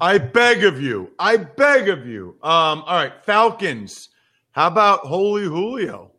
I 0.00 0.18
beg 0.18 0.64
of 0.64 0.80
you. 0.80 1.10
I 1.18 1.36
beg 1.36 1.88
of 1.90 2.06
you. 2.06 2.36
Um, 2.42 2.82
all 2.86 2.96
right, 2.96 3.12
Falcons. 3.24 4.08
How 4.52 4.66
about 4.66 5.00
Holy 5.00 5.44
Julio? 5.44 6.12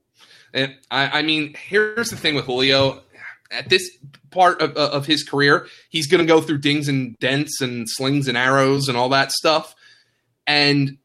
And 0.53 0.75
I, 0.91 1.19
I 1.19 1.21
mean, 1.21 1.55
here's 1.55 2.09
the 2.09 2.17
thing 2.17 2.35
with 2.35 2.45
Julio. 2.45 3.01
At 3.51 3.69
this 3.69 3.87
part 4.31 4.61
of, 4.61 4.75
uh, 4.75 4.89
of 4.91 5.05
his 5.05 5.23
career, 5.23 5.67
he's 5.89 6.07
going 6.07 6.19
to 6.19 6.27
go 6.27 6.41
through 6.41 6.57
dings 6.57 6.87
and 6.87 7.17
dents 7.19 7.61
and 7.61 7.87
slings 7.87 8.27
and 8.27 8.35
arrows 8.35 8.87
and 8.87 8.97
all 8.97 9.09
that 9.09 9.31
stuff. 9.31 9.75
And 10.47 10.97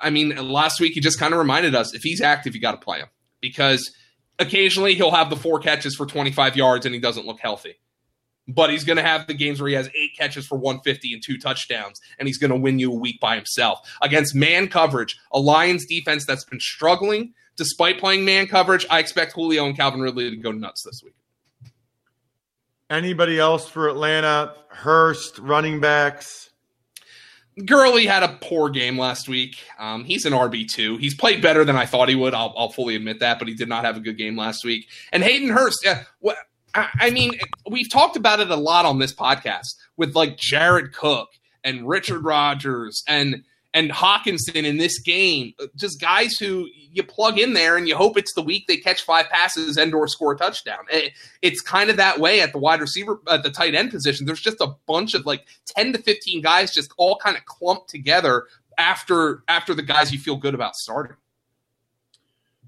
I 0.00 0.10
mean, 0.10 0.36
last 0.36 0.80
week 0.80 0.92
he 0.92 1.00
just 1.00 1.18
kind 1.18 1.32
of 1.32 1.38
reminded 1.38 1.74
us 1.74 1.94
if 1.94 2.02
he's 2.02 2.20
active, 2.20 2.54
you 2.54 2.60
got 2.60 2.72
to 2.72 2.84
play 2.84 2.98
him 2.98 3.08
because 3.40 3.90
occasionally 4.38 4.94
he'll 4.94 5.10
have 5.10 5.30
the 5.30 5.36
four 5.36 5.60
catches 5.60 5.94
for 5.94 6.04
25 6.04 6.56
yards 6.56 6.84
and 6.84 6.94
he 6.94 7.00
doesn't 7.00 7.26
look 7.26 7.40
healthy. 7.40 7.76
But 8.48 8.70
he's 8.70 8.84
going 8.84 8.96
to 8.96 9.02
have 9.02 9.28
the 9.28 9.34
games 9.34 9.60
where 9.60 9.68
he 9.68 9.76
has 9.76 9.88
eight 9.94 10.16
catches 10.18 10.46
for 10.46 10.58
150 10.58 11.12
and 11.12 11.22
two 11.24 11.38
touchdowns, 11.38 12.00
and 12.18 12.26
he's 12.26 12.38
going 12.38 12.50
to 12.50 12.56
win 12.56 12.78
you 12.78 12.92
a 12.92 12.96
week 12.96 13.20
by 13.20 13.36
himself 13.36 13.78
against 14.02 14.34
man 14.34 14.68
coverage, 14.68 15.16
a 15.32 15.38
Lions 15.38 15.86
defense 15.86 16.26
that's 16.26 16.44
been 16.44 16.60
struggling 16.60 17.34
despite 17.56 17.98
playing 17.98 18.24
man 18.24 18.46
coverage. 18.46 18.86
I 18.90 18.98
expect 18.98 19.32
Julio 19.32 19.64
and 19.66 19.76
Calvin 19.76 20.00
Ridley 20.00 20.30
to 20.30 20.36
go 20.36 20.50
nuts 20.52 20.82
this 20.84 21.02
week. 21.04 21.14
Anybody 22.90 23.38
else 23.38 23.68
for 23.68 23.88
Atlanta? 23.88 24.54
Hurst, 24.68 25.38
running 25.38 25.80
backs. 25.80 26.50
Gurley 27.66 28.06
had 28.06 28.22
a 28.22 28.38
poor 28.40 28.70
game 28.70 28.98
last 28.98 29.28
week. 29.28 29.56
Um, 29.78 30.04
he's 30.04 30.24
an 30.24 30.32
RB 30.32 30.70
two. 30.70 30.96
He's 30.96 31.14
played 31.14 31.42
better 31.42 31.64
than 31.64 31.76
I 31.76 31.84
thought 31.84 32.08
he 32.08 32.14
would. 32.14 32.34
I'll, 32.34 32.54
I'll, 32.56 32.70
fully 32.70 32.96
admit 32.96 33.20
that, 33.20 33.38
but 33.38 33.48
he 33.48 33.54
did 33.54 33.68
not 33.68 33.84
have 33.84 33.96
a 33.96 34.00
good 34.00 34.16
game 34.16 34.36
last 34.36 34.64
week. 34.64 34.88
And 35.12 35.22
Hayden 35.22 35.50
Hurst, 35.50 35.84
yeah, 35.84 36.04
I, 36.74 36.88
I 37.00 37.10
mean, 37.10 37.32
we've 37.70 37.90
talked 37.90 38.16
about 38.16 38.40
it 38.40 38.50
a 38.50 38.56
lot 38.56 38.84
on 38.84 38.98
this 38.98 39.14
podcast 39.14 39.74
with 39.96 40.14
like 40.14 40.36
Jared 40.36 40.92
Cook 40.92 41.28
and 41.64 41.88
Richard 41.88 42.24
Rodgers 42.24 43.02
and 43.06 43.44
and 43.74 43.90
Hockenson 43.90 44.64
in 44.64 44.76
this 44.76 44.98
game, 44.98 45.54
just 45.76 45.98
guys 45.98 46.34
who 46.34 46.68
you 46.74 47.02
plug 47.02 47.38
in 47.38 47.54
there 47.54 47.76
and 47.78 47.88
you 47.88 47.96
hope 47.96 48.18
it's 48.18 48.34
the 48.34 48.42
week 48.42 48.66
they 48.68 48.76
catch 48.76 49.02
five 49.02 49.30
passes 49.30 49.78
and 49.78 49.94
or 49.94 50.06
score 50.06 50.32
a 50.32 50.36
touchdown. 50.36 50.84
It, 50.90 51.14
it's 51.40 51.62
kind 51.62 51.88
of 51.88 51.96
that 51.96 52.20
way 52.20 52.42
at 52.42 52.52
the 52.52 52.58
wide 52.58 52.82
receiver, 52.82 53.20
at 53.30 53.42
the 53.42 53.50
tight 53.50 53.74
end 53.74 53.90
position. 53.90 54.26
There's 54.26 54.42
just 54.42 54.60
a 54.60 54.74
bunch 54.86 55.14
of 55.14 55.24
like 55.24 55.46
10 55.68 55.94
to 55.94 55.98
15 56.02 56.42
guys 56.42 56.74
just 56.74 56.92
all 56.98 57.16
kind 57.16 57.34
of 57.34 57.46
clumped 57.46 57.88
together 57.88 58.44
after 58.76 59.42
after 59.48 59.74
the 59.74 59.82
guys 59.82 60.12
you 60.12 60.18
feel 60.18 60.36
good 60.36 60.54
about 60.54 60.76
starting. 60.76 61.16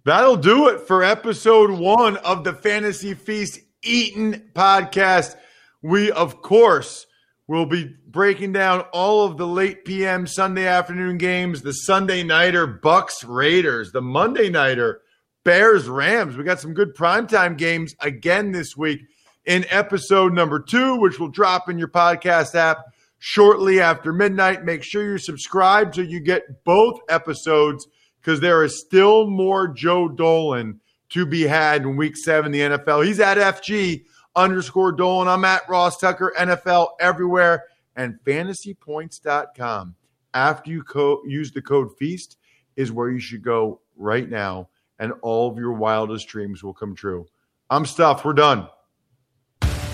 That'll 0.04 0.36
do 0.36 0.68
it 0.68 0.80
for 0.80 1.02
episode 1.02 1.70
one 1.70 2.18
of 2.18 2.44
the 2.44 2.52
Fantasy 2.52 3.14
Feast 3.14 3.60
Eaton 3.84 4.50
podcast. 4.54 5.36
We, 5.82 6.10
of 6.10 6.42
course, 6.42 7.06
will 7.46 7.66
be 7.66 7.94
breaking 8.06 8.52
down 8.52 8.80
all 8.92 9.24
of 9.24 9.36
the 9.36 9.46
late 9.46 9.84
PM 9.84 10.26
Sunday 10.26 10.66
afternoon 10.66 11.18
games, 11.18 11.62
the 11.62 11.72
Sunday 11.72 12.22
nighter 12.22 12.66
Bucs 12.66 13.24
Raiders, 13.26 13.92
the 13.92 14.00
Monday 14.00 14.48
nighter 14.48 15.02
Bears 15.44 15.88
Rams. 15.88 16.36
We 16.36 16.44
got 16.44 16.60
some 16.60 16.72
good 16.72 16.96
primetime 16.96 17.58
games 17.58 17.94
again 18.00 18.52
this 18.52 18.76
week 18.76 19.00
in 19.44 19.66
episode 19.68 20.32
number 20.32 20.58
two, 20.58 20.96
which 20.96 21.20
will 21.20 21.28
drop 21.28 21.68
in 21.68 21.78
your 21.78 21.88
podcast 21.88 22.54
app 22.54 22.78
shortly 23.18 23.80
after 23.80 24.12
midnight. 24.12 24.64
Make 24.64 24.82
sure 24.82 25.04
you're 25.04 25.18
subscribed 25.18 25.96
so 25.96 26.00
you 26.00 26.20
get 26.20 26.64
both 26.64 27.00
episodes 27.10 27.86
because 28.20 28.40
there 28.40 28.64
is 28.64 28.80
still 28.80 29.26
more 29.28 29.68
Joe 29.68 30.08
Dolan 30.08 30.80
to 31.14 31.24
be 31.24 31.42
had 31.42 31.82
in 31.82 31.96
week 31.96 32.16
seven 32.16 32.50
the 32.50 32.58
NFL. 32.58 33.06
He's 33.06 33.20
at 33.20 33.38
FG 33.38 34.04
underscore 34.34 34.90
Dolan. 34.90 35.28
I'm 35.28 35.44
at 35.44 35.62
Ross 35.68 35.96
Tucker, 35.96 36.34
NFL 36.36 36.88
everywhere, 36.98 37.66
and 37.94 38.18
fantasypoints.com. 38.24 39.94
After 40.34 40.70
you 40.72 40.82
co- 40.82 41.22
use 41.24 41.52
the 41.52 41.62
code 41.62 41.96
FEAST, 41.98 42.38
is 42.74 42.90
where 42.90 43.10
you 43.10 43.20
should 43.20 43.42
go 43.42 43.80
right 43.96 44.28
now, 44.28 44.68
and 44.98 45.12
all 45.22 45.48
of 45.48 45.56
your 45.56 45.72
wildest 45.72 46.26
dreams 46.26 46.64
will 46.64 46.74
come 46.74 46.96
true. 46.96 47.24
I'm 47.70 47.86
stuffed. 47.86 48.24
We're 48.24 48.32
done. 48.32 48.66